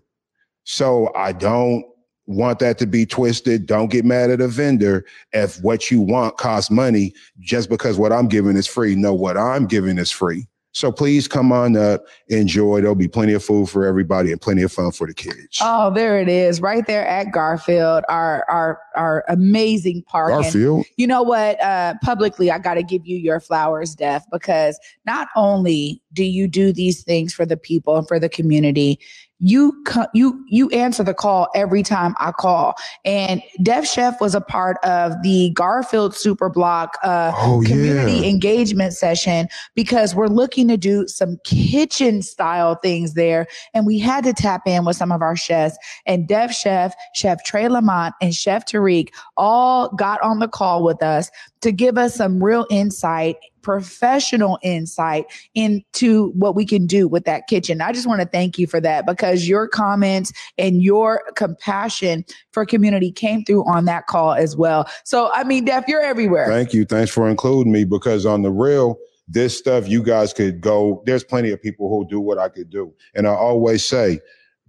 So 0.63 1.11
I 1.15 1.31
don't 1.31 1.85
want 2.27 2.59
that 2.59 2.77
to 2.77 2.85
be 2.85 3.05
twisted. 3.05 3.65
Don't 3.65 3.89
get 3.89 4.05
mad 4.05 4.29
at 4.29 4.41
a 4.41 4.47
vendor 4.47 5.05
if 5.33 5.61
what 5.63 5.89
you 5.89 6.01
want 6.01 6.37
costs 6.37 6.69
money 6.69 7.13
just 7.39 7.69
because 7.69 7.97
what 7.97 8.13
I'm 8.13 8.27
giving 8.27 8.55
is 8.55 8.67
free. 8.67 8.95
No, 8.95 9.13
what 9.13 9.37
I'm 9.37 9.65
giving 9.65 9.97
is 9.97 10.11
free. 10.11 10.47
So 10.77 10.91
please 10.91 11.27
come 11.27 11.51
on 11.51 11.75
up, 11.75 12.05
enjoy. 12.27 12.81
There'll 12.81 12.93
be 12.93 13.07
plenty 13.07 13.33
of 13.33 13.43
food 13.43 13.67
for 13.67 13.83
everybody 13.83 14.31
and 14.31 14.39
plenty 14.39 14.61
of 14.61 14.71
fun 14.71 14.91
for 14.91 15.07
the 15.07 15.13
kids. 15.15 15.57
Oh, 15.59 15.91
there 15.91 16.19
it 16.19 16.29
is, 16.29 16.61
right 16.61 16.85
there 16.85 17.07
at 17.07 17.31
Garfield, 17.31 18.03
our 18.09 18.45
our 18.47 18.79
our 18.95 19.25
amazing 19.27 20.03
park. 20.03 20.33
And 20.33 20.43
Garfield. 20.43 20.85
you 20.97 21.07
know 21.07 21.23
what? 21.23 21.59
Uh, 21.63 21.95
publicly, 22.03 22.51
I 22.51 22.59
got 22.59 22.75
to 22.75 22.83
give 22.83 23.07
you 23.07 23.17
your 23.17 23.39
flowers, 23.39 23.95
Def, 23.95 24.23
because 24.31 24.79
not 25.03 25.29
only 25.35 25.99
do 26.13 26.23
you 26.23 26.47
do 26.47 26.71
these 26.71 27.01
things 27.01 27.33
for 27.33 27.43
the 27.43 27.57
people 27.57 27.97
and 27.97 28.07
for 28.07 28.19
the 28.19 28.29
community, 28.29 28.99
you 29.39 29.83
co- 29.85 30.07
you 30.13 30.43
you 30.47 30.69
answer 30.69 31.03
the 31.03 31.13
call 31.13 31.47
every 31.53 31.83
time 31.83 32.15
I 32.19 32.31
call. 32.31 32.73
And 33.05 33.41
Def 33.61 33.85
Chef 33.87 34.19
was 34.19 34.33
a 34.33 34.41
part 34.41 34.77
of 34.83 35.13
the 35.21 35.51
Garfield 35.51 36.15
Super 36.15 36.49
Block 36.49 36.97
uh, 37.03 37.31
Oh, 37.35 37.61
community 37.65 38.13
yeah. 38.13 38.29
engagement 38.29 38.93
session 38.93 39.47
because 39.75 40.15
we're 40.15 40.27
looking 40.27 40.67
to 40.69 40.77
do 40.77 41.07
some 41.07 41.37
kitchen 41.43 42.21
style 42.21 42.75
things 42.75 43.13
there, 43.13 43.47
and 43.73 43.85
we 43.85 43.99
had 43.99 44.23
to 44.23 44.33
tap 44.33 44.63
in 44.65 44.85
with 44.85 44.95
some 44.95 45.11
of 45.11 45.21
our 45.21 45.35
chefs. 45.35 45.77
And 46.05 46.27
Def 46.27 46.51
Chef, 46.51 46.95
Chef 47.13 47.43
Trey 47.43 47.67
Lamont, 47.67 48.15
and 48.21 48.33
Chef 48.33 48.65
Tariq 48.65 49.09
all 49.35 49.89
got 49.89 50.21
on 50.23 50.39
the 50.39 50.47
call 50.47 50.83
with 50.83 51.03
us 51.03 51.29
to 51.61 51.71
give 51.71 51.97
us 51.97 52.15
some 52.15 52.43
real 52.43 52.65
insight, 52.69 53.37
professional 53.61 54.59
insight 54.61 55.25
into 55.55 56.29
what 56.31 56.55
we 56.55 56.65
can 56.65 56.85
do 56.85 57.07
with 57.07 57.25
that 57.25 57.47
kitchen. 57.47 57.81
I 57.81 57.91
just 57.91 58.07
want 58.07 58.21
to 58.21 58.27
thank 58.27 58.57
you 58.57 58.67
for 58.67 58.79
that 58.81 59.05
because 59.05 59.47
your 59.47 59.67
comments 59.67 60.31
and 60.57 60.81
your 60.81 61.23
compassion 61.35 62.25
for 62.51 62.65
community 62.65 63.11
came 63.11 63.43
through 63.43 63.65
on 63.65 63.85
that 63.85 64.07
call 64.07 64.33
as 64.33 64.55
well. 64.55 64.89
So, 65.03 65.31
I 65.33 65.43
mean, 65.43 65.65
Def, 65.65 65.85
you're 65.87 66.01
everywhere. 66.01 66.47
Thank 66.47 66.73
you. 66.73 66.85
Thanks 66.85 67.11
for 67.11 67.27
including 67.29 67.71
me 67.71 67.83
because 67.83 68.25
on 68.25 68.41
the 68.41 68.51
real, 68.51 68.97
this 69.27 69.57
stuff 69.57 69.87
you 69.87 70.01
guys 70.01 70.31
could 70.31 70.61
go. 70.61 71.03
There's 71.05 71.23
plenty 71.23 71.51
of 71.51 71.61
people 71.61 71.89
who 71.89 72.07
do 72.07 72.19
what 72.19 72.37
I 72.37 72.47
could 72.49 72.69
do. 72.69 72.93
And 73.13 73.27
I 73.27 73.31
always 73.31 73.83
say, 73.85 74.19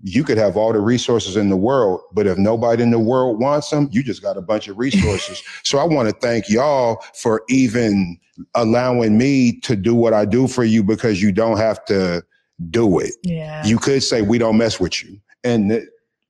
you 0.03 0.23
could 0.23 0.39
have 0.39 0.57
all 0.57 0.73
the 0.73 0.81
resources 0.81 1.37
in 1.37 1.49
the 1.49 1.57
world, 1.57 2.01
but 2.13 2.27
if 2.27 2.39
nobody 2.39 2.83
in 2.83 2.91
the 2.91 2.99
world 2.99 3.41
wants 3.41 3.71
them, 3.71 3.89
you 3.91 4.03
just 4.03 4.23
got 4.23 4.37
a 4.37 4.43
bunch 4.43 4.69
of 4.69 4.79
resources. 4.79 5.43
so 5.65 5.79
I 5.79 5.85
want 5.85 6.09
to 6.09 6.15
thank 6.15 6.49
y'all 6.49 7.03
for 7.15 7.43
even 7.49 8.19
allowing 8.55 9.19
me 9.19 9.59
to 9.61 9.75
do 9.75 9.95
what 9.95 10.15
I 10.15 10.25
do 10.25 10.47
for 10.47 10.65
you 10.65 10.83
because 10.85 11.21
you 11.21 11.33
don't 11.33 11.57
have 11.57 11.85
to 11.87 12.25
do 12.71 12.99
it. 13.01 13.15
Yeah. 13.23 13.67
You 13.67 13.79
could 13.79 14.03
say 14.03 14.23
we 14.23 14.39
don't 14.39 14.57
mess 14.57 14.79
with 14.79 15.03
you. 15.03 15.21
And 15.45 15.71
th- 15.71 15.85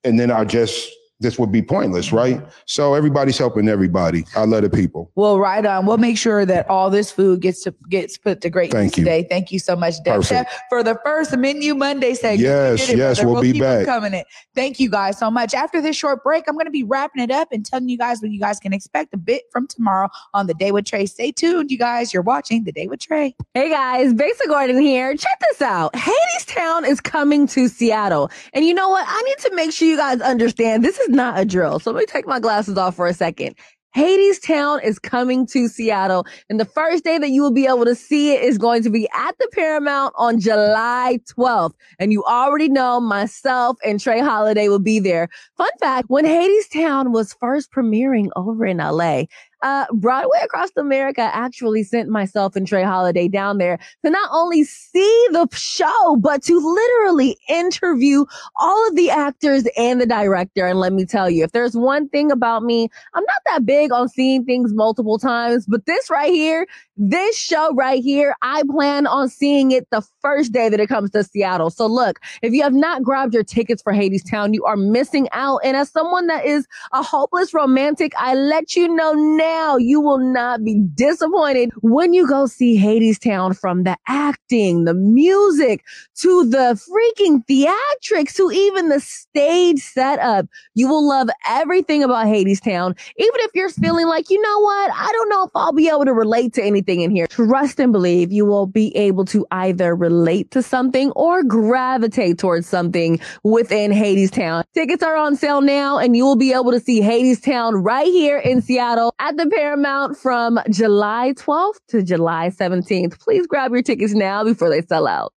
and 0.04 0.18
then 0.18 0.30
I 0.30 0.44
just 0.44 0.90
this 1.20 1.38
would 1.38 1.50
be 1.50 1.62
pointless, 1.62 2.12
right? 2.12 2.40
So 2.66 2.94
everybody's 2.94 3.36
helping 3.36 3.68
everybody. 3.68 4.24
I 4.36 4.44
love 4.44 4.62
the 4.62 4.70
people. 4.70 5.10
Well, 5.16 5.40
right 5.40 5.64
on. 5.66 5.84
We'll 5.84 5.98
make 5.98 6.16
sure 6.16 6.46
that 6.46 6.68
all 6.70 6.90
this 6.90 7.10
food 7.10 7.40
gets 7.40 7.64
to 7.64 7.74
gets 7.88 8.16
put 8.16 8.40
to 8.42 8.50
great 8.50 8.70
Thank 8.70 8.92
use 8.92 8.98
you. 8.98 9.04
today. 9.04 9.26
Thank 9.28 9.50
you 9.50 9.58
so 9.58 9.74
much, 9.74 9.96
Def 10.04 10.16
Perfect. 10.16 10.50
Chef, 10.50 10.60
for 10.68 10.84
the 10.84 10.96
first 11.04 11.36
menu 11.36 11.74
Monday 11.74 12.14
segment. 12.14 12.40
Yes, 12.40 12.88
it, 12.88 12.96
yes, 12.96 13.18
brother. 13.18 13.32
we'll 13.32 13.42
be 13.42 13.58
back. 13.58 13.84
Coming 13.84 14.14
in. 14.14 14.22
Thank 14.54 14.78
you 14.78 14.88
guys 14.88 15.18
so 15.18 15.28
much. 15.30 15.54
After 15.54 15.80
this 15.80 15.96
short 15.96 16.22
break, 16.22 16.44
I'm 16.46 16.54
going 16.54 16.66
to 16.66 16.70
be 16.70 16.84
wrapping 16.84 17.22
it 17.22 17.32
up 17.32 17.48
and 17.50 17.66
telling 17.66 17.88
you 17.88 17.98
guys 17.98 18.20
what 18.20 18.30
you 18.30 18.38
guys 18.38 18.60
can 18.60 18.72
expect 18.72 19.12
a 19.12 19.18
bit 19.18 19.42
from 19.50 19.66
tomorrow 19.66 20.08
on 20.34 20.46
the 20.46 20.54
Day 20.54 20.70
with 20.70 20.84
Trey. 20.84 21.06
Stay 21.06 21.32
tuned, 21.32 21.72
you 21.72 21.78
guys. 21.78 22.12
You're 22.12 22.22
watching 22.22 22.62
the 22.62 22.72
Day 22.72 22.86
with 22.86 23.00
Trey. 23.00 23.34
Hey 23.54 23.70
guys, 23.70 24.14
Besa 24.14 24.46
Gordon 24.46 24.80
here. 24.80 25.16
Check 25.16 25.40
this 25.50 25.62
out. 25.62 25.92
Hadestown 25.94 26.86
is 26.86 27.00
coming 27.00 27.48
to 27.48 27.66
Seattle. 27.66 28.30
And 28.52 28.64
you 28.64 28.72
know 28.72 28.88
what? 28.88 29.04
I 29.08 29.22
need 29.22 29.38
to 29.38 29.54
make 29.56 29.72
sure 29.72 29.88
you 29.88 29.96
guys 29.96 30.20
understand 30.20 30.84
this 30.84 30.98
is 30.98 31.07
not 31.08 31.38
a 31.38 31.44
drill. 31.44 31.78
So 31.80 31.90
let 31.90 31.98
me 31.98 32.06
take 32.06 32.26
my 32.26 32.40
glasses 32.40 32.76
off 32.78 32.96
for 32.96 33.06
a 33.06 33.14
second. 33.14 33.56
Hadestown 33.96 34.84
is 34.84 34.98
coming 34.98 35.46
to 35.48 35.66
Seattle. 35.66 36.26
And 36.48 36.60
the 36.60 36.64
first 36.64 37.04
day 37.04 37.18
that 37.18 37.30
you 37.30 37.42
will 37.42 37.52
be 37.52 37.66
able 37.66 37.84
to 37.84 37.94
see 37.94 38.32
it 38.34 38.42
is 38.42 38.58
going 38.58 38.82
to 38.82 38.90
be 38.90 39.08
at 39.14 39.36
the 39.38 39.48
Paramount 39.52 40.14
on 40.16 40.40
July 40.40 41.20
12th. 41.36 41.72
And 41.98 42.12
you 42.12 42.22
already 42.24 42.68
know 42.68 43.00
myself 43.00 43.78
and 43.84 43.98
Trey 43.98 44.20
Holiday 44.20 44.68
will 44.68 44.78
be 44.78 45.00
there. 45.00 45.28
Fun 45.56 45.70
fact, 45.80 46.10
when 46.10 46.26
Hadestown 46.26 47.12
was 47.12 47.32
first 47.34 47.72
premiering 47.72 48.28
over 48.36 48.66
in 48.66 48.76
LA, 48.76 49.24
uh, 49.62 49.86
Broadway 49.92 50.38
Across 50.42 50.70
America 50.76 51.30
actually 51.32 51.82
sent 51.82 52.08
myself 52.08 52.56
and 52.56 52.66
Trey 52.66 52.84
Holiday 52.84 53.28
down 53.28 53.58
there 53.58 53.78
to 54.04 54.10
not 54.10 54.28
only 54.32 54.64
see 54.64 55.26
the 55.32 55.48
show, 55.52 56.16
but 56.20 56.42
to 56.44 56.58
literally 56.58 57.36
interview 57.48 58.24
all 58.60 58.88
of 58.88 58.96
the 58.96 59.10
actors 59.10 59.64
and 59.76 60.00
the 60.00 60.06
director. 60.06 60.66
And 60.66 60.78
let 60.78 60.92
me 60.92 61.04
tell 61.04 61.28
you, 61.28 61.44
if 61.44 61.52
there's 61.52 61.76
one 61.76 62.08
thing 62.08 62.30
about 62.30 62.62
me, 62.62 62.88
I'm 63.14 63.24
not 63.24 63.42
that 63.52 63.66
big 63.66 63.92
on 63.92 64.08
seeing 64.08 64.44
things 64.44 64.72
multiple 64.72 65.18
times, 65.18 65.66
but 65.66 65.86
this 65.86 66.10
right 66.10 66.32
here, 66.32 66.66
this 66.96 67.36
show 67.36 67.74
right 67.74 68.02
here, 68.02 68.34
I 68.42 68.62
plan 68.70 69.06
on 69.06 69.28
seeing 69.28 69.72
it 69.72 69.88
the 69.90 70.02
first 70.20 70.52
day 70.52 70.68
that 70.68 70.80
it 70.80 70.88
comes 70.88 71.10
to 71.10 71.24
Seattle. 71.24 71.70
So 71.70 71.86
look, 71.86 72.20
if 72.42 72.52
you 72.52 72.62
have 72.62 72.74
not 72.74 73.02
grabbed 73.02 73.34
your 73.34 73.44
tickets 73.44 73.82
for 73.82 73.92
Hadestown, 73.92 74.54
you 74.54 74.64
are 74.64 74.76
missing 74.76 75.28
out. 75.32 75.60
And 75.64 75.76
as 75.76 75.90
someone 75.90 76.26
that 76.28 76.44
is 76.44 76.66
a 76.92 77.02
hopeless 77.02 77.54
romantic, 77.54 78.12
I 78.16 78.34
let 78.34 78.76
you 78.76 78.88
know 78.88 79.12
now 79.12 79.47
you 79.78 80.00
will 80.00 80.18
not 80.18 80.64
be 80.64 80.82
disappointed 80.94 81.70
when 81.80 82.12
you 82.12 82.26
go 82.26 82.46
see 82.46 82.78
Hadestown 82.78 83.58
from 83.58 83.84
the 83.84 83.96
acting, 84.06 84.84
the 84.84 84.94
music, 84.94 85.84
to 86.20 86.44
the 86.44 86.78
freaking 86.88 87.44
theatrics, 87.46 88.34
to 88.36 88.50
even 88.50 88.88
the 88.88 89.00
stage 89.00 89.80
setup. 89.80 90.46
You 90.74 90.88
will 90.88 91.06
love 91.06 91.28
everything 91.46 92.02
about 92.02 92.26
Hadestown. 92.26 92.98
Even 93.16 93.34
if 93.40 93.50
you're 93.54 93.70
feeling 93.70 94.06
like, 94.06 94.30
you 94.30 94.40
know 94.40 94.60
what? 94.60 94.90
I 94.92 95.10
don't 95.12 95.28
know 95.28 95.44
if 95.44 95.50
I'll 95.54 95.72
be 95.72 95.88
able 95.88 96.04
to 96.04 96.14
relate 96.14 96.54
to 96.54 96.62
anything 96.62 97.00
in 97.00 97.10
here. 97.10 97.26
Trust 97.26 97.80
and 97.80 97.92
believe 97.92 98.32
you 98.32 98.44
will 98.44 98.66
be 98.66 98.94
able 98.96 99.24
to 99.26 99.46
either 99.50 99.94
relate 99.94 100.50
to 100.52 100.62
something 100.62 101.10
or 101.12 101.42
gravitate 101.42 102.38
towards 102.38 102.66
something 102.66 103.20
within 103.44 103.92
Hadestown. 103.92 104.64
Tickets 104.74 105.02
are 105.02 105.16
on 105.16 105.36
sale 105.36 105.60
now 105.60 105.98
and 105.98 106.16
you 106.16 106.24
will 106.24 106.36
be 106.36 106.52
able 106.52 106.72
to 106.72 106.80
see 106.80 107.00
Hadestown 107.00 107.84
right 107.84 108.06
here 108.06 108.38
in 108.38 108.60
Seattle 108.60 109.14
at 109.18 109.37
the 109.38 109.46
Paramount 109.46 110.16
from 110.16 110.58
July 110.70 111.32
12th 111.36 111.78
to 111.88 112.02
July 112.02 112.50
17th. 112.50 113.18
Please 113.20 113.46
grab 113.46 113.70
your 113.72 113.82
tickets 113.82 114.12
now 114.12 114.44
before 114.44 114.68
they 114.68 114.82
sell 114.82 115.06
out. 115.06 115.32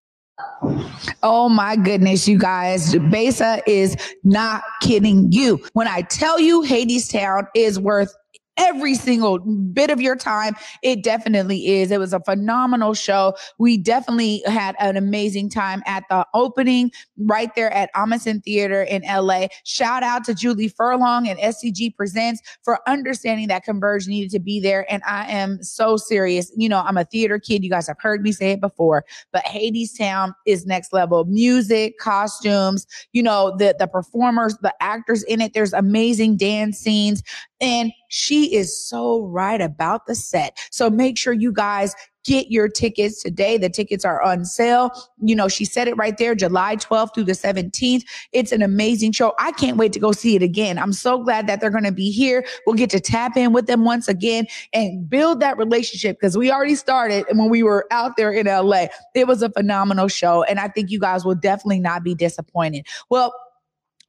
Oh 1.23 1.49
my 1.49 1.75
goodness, 1.75 2.27
you 2.27 2.37
guys. 2.37 2.95
Besa 3.11 3.61
is 3.67 3.95
not 4.23 4.63
kidding 4.81 5.31
you. 5.31 5.63
When 5.73 5.87
I 5.87 6.01
tell 6.01 6.39
you 6.39 6.63
Hadestown 6.63 7.47
is 7.55 7.79
worth 7.79 8.15
every 8.57 8.95
single 8.95 9.39
bit 9.39 9.89
of 9.89 10.01
your 10.01 10.15
time, 10.15 10.55
it 10.83 11.03
definitely 11.03 11.79
is. 11.79 11.91
It 11.91 11.99
was 11.99 12.13
a 12.13 12.19
phenomenal 12.19 12.93
show. 12.93 13.33
We 13.57 13.77
definitely 13.77 14.43
had 14.45 14.75
an 14.79 14.97
amazing 14.97 15.49
time 15.49 15.81
at 15.85 16.03
the 16.09 16.25
opening 16.33 16.91
right 17.17 17.53
there 17.55 17.71
at 17.71 17.93
Ahmanson 17.93 18.43
Theater 18.43 18.83
in 18.83 19.03
LA. 19.03 19.47
Shout 19.63 20.03
out 20.03 20.23
to 20.25 20.33
Julie 20.33 20.67
Furlong 20.67 21.27
and 21.27 21.39
STG 21.39 21.95
Presents 21.95 22.41
for 22.63 22.79
understanding 22.87 23.47
that 23.47 23.63
Converge 23.63 24.07
needed 24.07 24.31
to 24.31 24.39
be 24.39 24.59
there. 24.59 24.91
And 24.91 25.01
I 25.07 25.29
am 25.31 25.61
so 25.63 25.97
serious. 25.97 26.51
You 26.55 26.69
know, 26.69 26.79
I'm 26.79 26.97
a 26.97 27.05
theater 27.05 27.39
kid. 27.39 27.63
You 27.63 27.69
guys 27.69 27.87
have 27.87 27.99
heard 27.99 28.21
me 28.21 28.31
say 28.31 28.51
it 28.51 28.61
before, 28.61 29.05
but 29.31 29.43
Hadestown 29.45 30.33
is 30.45 30.65
next 30.65 30.93
level. 30.93 31.25
Music, 31.25 31.97
costumes, 31.99 32.85
you 33.13 33.23
know, 33.23 33.55
the 33.57 33.75
the 33.77 33.87
performers, 33.87 34.57
the 34.61 34.73
actors 34.81 35.23
in 35.23 35.41
it. 35.41 35.53
There's 35.53 35.73
amazing 35.73 36.37
dance 36.37 36.77
scenes. 36.77 37.23
And 37.61 37.93
she 38.09 38.53
is 38.53 38.75
so 38.77 39.21
right 39.27 39.61
about 39.61 40.07
the 40.07 40.15
set. 40.15 40.57
So 40.71 40.89
make 40.89 41.17
sure 41.17 41.31
you 41.31 41.53
guys 41.53 41.95
get 42.23 42.51
your 42.51 42.67
tickets 42.67 43.21
today. 43.21 43.57
The 43.57 43.69
tickets 43.69 44.05
are 44.05 44.21
on 44.21 44.45
sale. 44.45 44.91
You 45.21 45.35
know, 45.35 45.47
she 45.47 45.65
said 45.65 45.87
it 45.87 45.97
right 45.97 46.17
there, 46.17 46.35
July 46.35 46.75
12th 46.75 47.15
through 47.15 47.23
the 47.25 47.31
17th. 47.31 48.03
It's 48.31 48.51
an 48.51 48.61
amazing 48.61 49.13
show. 49.13 49.33
I 49.39 49.51
can't 49.53 49.77
wait 49.77 49.93
to 49.93 49.99
go 49.99 50.11
see 50.11 50.35
it 50.35 50.43
again. 50.43 50.77
I'm 50.77 50.93
so 50.93 51.23
glad 51.23 51.47
that 51.47 51.61
they're 51.61 51.71
going 51.71 51.83
to 51.83 51.91
be 51.91 52.11
here. 52.11 52.45
We'll 52.65 52.75
get 52.75 52.89
to 52.91 52.99
tap 52.99 53.37
in 53.37 53.53
with 53.53 53.67
them 53.67 53.85
once 53.85 54.07
again 54.07 54.45
and 54.73 55.09
build 55.09 55.39
that 55.39 55.57
relationship 55.57 56.17
because 56.19 56.37
we 56.37 56.51
already 56.51 56.75
started 56.75 57.25
when 57.31 57.49
we 57.49 57.63
were 57.63 57.87
out 57.91 58.17
there 58.17 58.31
in 58.31 58.45
LA. 58.45 58.87
It 59.15 59.27
was 59.27 59.41
a 59.41 59.49
phenomenal 59.49 60.07
show. 60.07 60.43
And 60.43 60.59
I 60.59 60.67
think 60.67 60.91
you 60.91 60.99
guys 60.99 61.25
will 61.25 61.35
definitely 61.35 61.79
not 61.79 62.03
be 62.03 62.13
disappointed. 62.13 62.85
Well, 63.09 63.33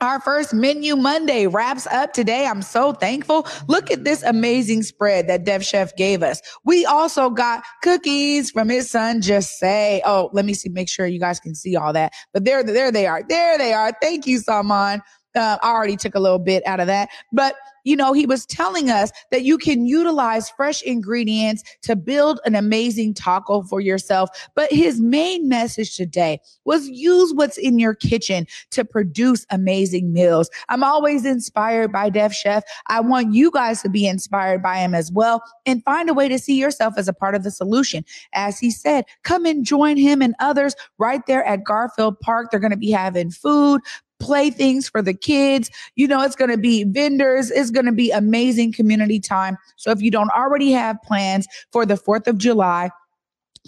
our 0.02 0.20
first 0.20 0.52
menu 0.52 0.96
Monday 0.96 1.46
wraps 1.46 1.86
up 1.86 2.12
today. 2.12 2.46
I'm 2.46 2.62
so 2.62 2.92
thankful. 2.92 3.46
Look 3.68 3.90
at 3.90 4.04
this 4.04 4.22
amazing 4.22 4.82
spread 4.82 5.28
that 5.28 5.44
Def 5.44 5.62
Chef 5.64 5.94
gave 5.96 6.22
us. 6.22 6.42
We 6.64 6.84
also 6.84 7.30
got 7.30 7.62
cookies 7.82 8.50
from 8.50 8.68
his 8.68 8.90
son, 8.90 9.22
Just 9.22 9.58
Say. 9.58 10.02
Oh, 10.04 10.30
let 10.32 10.44
me 10.44 10.54
see, 10.54 10.68
make 10.68 10.88
sure 10.88 11.06
you 11.06 11.20
guys 11.20 11.40
can 11.40 11.54
see 11.54 11.76
all 11.76 11.92
that. 11.92 12.12
But 12.32 12.44
there, 12.44 12.62
there 12.62 12.92
they 12.92 13.06
are. 13.06 13.22
There 13.22 13.56
they 13.58 13.72
are. 13.72 13.92
Thank 14.02 14.26
you, 14.26 14.38
Saman. 14.38 15.00
Uh, 15.34 15.58
I 15.62 15.70
already 15.70 15.96
took 15.96 16.14
a 16.14 16.20
little 16.20 16.38
bit 16.38 16.66
out 16.66 16.80
of 16.80 16.86
that, 16.86 17.08
but 17.32 17.54
you 17.84 17.96
know, 17.96 18.12
he 18.12 18.26
was 18.26 18.46
telling 18.46 18.90
us 18.90 19.10
that 19.30 19.42
you 19.42 19.58
can 19.58 19.86
utilize 19.86 20.50
fresh 20.50 20.82
ingredients 20.82 21.62
to 21.82 21.96
build 21.96 22.40
an 22.44 22.54
amazing 22.54 23.14
taco 23.14 23.62
for 23.62 23.80
yourself. 23.80 24.30
But 24.54 24.70
his 24.70 25.00
main 25.00 25.48
message 25.48 25.96
today 25.96 26.40
was 26.64 26.88
use 26.88 27.32
what's 27.34 27.58
in 27.58 27.78
your 27.78 27.94
kitchen 27.94 28.46
to 28.70 28.84
produce 28.84 29.46
amazing 29.50 30.12
meals. 30.12 30.48
I'm 30.68 30.84
always 30.84 31.24
inspired 31.24 31.92
by 31.92 32.10
Def 32.10 32.32
Chef. 32.32 32.62
I 32.88 33.00
want 33.00 33.34
you 33.34 33.50
guys 33.50 33.82
to 33.82 33.88
be 33.88 34.06
inspired 34.06 34.62
by 34.62 34.78
him 34.78 34.94
as 34.94 35.10
well 35.10 35.42
and 35.66 35.82
find 35.84 36.08
a 36.08 36.14
way 36.14 36.28
to 36.28 36.38
see 36.38 36.58
yourself 36.58 36.94
as 36.96 37.08
a 37.08 37.12
part 37.12 37.34
of 37.34 37.42
the 37.42 37.50
solution. 37.50 38.04
As 38.32 38.58
he 38.58 38.70
said, 38.70 39.04
come 39.24 39.44
and 39.44 39.64
join 39.64 39.96
him 39.96 40.22
and 40.22 40.34
others 40.38 40.74
right 40.98 41.24
there 41.26 41.44
at 41.44 41.64
Garfield 41.64 42.18
Park. 42.20 42.50
They're 42.50 42.60
going 42.60 42.70
to 42.70 42.76
be 42.76 42.90
having 42.90 43.30
food, 43.30 43.80
playthings 44.22 44.88
for 44.88 45.02
the 45.02 45.12
kids. 45.12 45.70
You 45.96 46.06
know, 46.08 46.22
it's 46.22 46.36
going 46.36 46.50
to 46.50 46.56
be 46.56 46.84
vendors. 46.84 47.50
It's 47.50 47.70
going 47.70 47.86
to 47.86 47.92
be 47.92 48.10
amazing 48.10 48.72
community 48.72 49.20
time. 49.20 49.58
So 49.76 49.90
if 49.90 50.00
you 50.00 50.10
don't 50.10 50.30
already 50.30 50.72
have 50.72 50.96
plans 51.02 51.46
for 51.72 51.84
the 51.84 51.94
4th 51.94 52.26
of 52.26 52.38
July, 52.38 52.90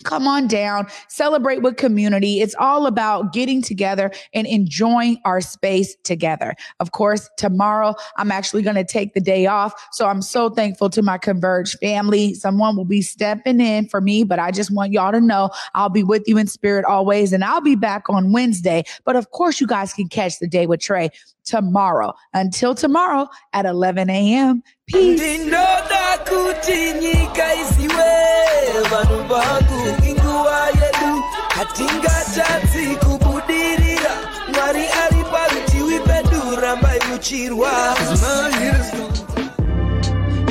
Come 0.03 0.27
on 0.27 0.49
down, 0.49 0.89
celebrate 1.07 1.63
with 1.63 1.77
community. 1.77 2.41
It's 2.41 2.57
all 2.59 2.87
about 2.87 3.33
getting 3.33 3.63
together 3.63 4.11
and 4.33 4.45
enjoying 4.45 5.21
our 5.25 5.41
space 5.41 5.95
together. 6.03 6.57
Of 6.81 6.91
course, 6.91 7.31
tomorrow 7.39 7.95
I'm 8.17 8.33
actually 8.33 8.63
going 8.63 8.75
to 8.75 8.85
take 8.85 9.15
the 9.15 9.21
day 9.21 9.47
off. 9.47 9.73
So 9.93 10.09
I'm 10.09 10.21
so 10.21 10.51
thankful 10.51 10.91
to 10.91 11.01
my 11.01 11.17
Converge 11.17 11.79
family. 11.79 12.35
Someone 12.35 12.77
will 12.77 12.85
be 12.85 13.03
stepping 13.03 13.61
in 13.61 13.87
for 13.87 14.01
me, 14.01 14.25
but 14.25 14.41
I 14.41 14.51
just 14.51 14.73
want 14.73 14.93
y'all 14.93 15.13
to 15.13 15.21
know 15.21 15.51
I'll 15.75 15.89
be 15.89 16.03
with 16.03 16.25
you 16.27 16.39
in 16.39 16.49
spirit 16.49 16.85
always. 16.85 17.33
And 17.33 17.45
I'll 17.45 17.61
be 17.61 17.77
back 17.77 18.11
on 18.11 18.33
Wednesday. 18.33 18.83
But 19.05 19.15
of 19.15 19.31
course, 19.31 19.61
you 19.61 19.69
guys 19.69 19.93
can 19.93 20.09
catch 20.09 20.41
the 20.41 20.49
day 20.49 20.67
with 20.67 20.81
Trey 20.81 21.11
tomorrow. 21.45 22.15
Until 22.33 22.75
tomorrow 22.75 23.29
at 23.53 23.65
11 23.65 24.11
a.m. 24.11 24.63
Peace. 24.87 25.25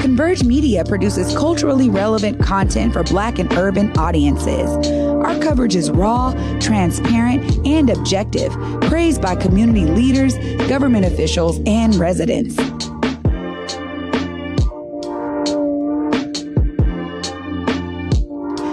Converge 0.02 0.44
Media 0.44 0.84
produces 0.84 1.36
culturally 1.38 1.90
relevant 1.90 2.42
content 2.42 2.92
for 2.92 3.04
Black 3.04 3.40
and 3.40 3.52
urban 3.54 3.96
audiences. 3.98 4.70
Our 4.90 5.40
coverage 5.40 5.76
is 5.76 5.90
raw, 5.92 6.34
transparent, 6.60 7.66
and 7.66 7.90
objective, 7.90 8.52
praised 8.82 9.22
by 9.22 9.36
community 9.36 9.86
leaders, 9.86 10.38
government 10.68 11.06
officials, 11.06 11.60
and 11.66 11.96
residents. 11.96 12.58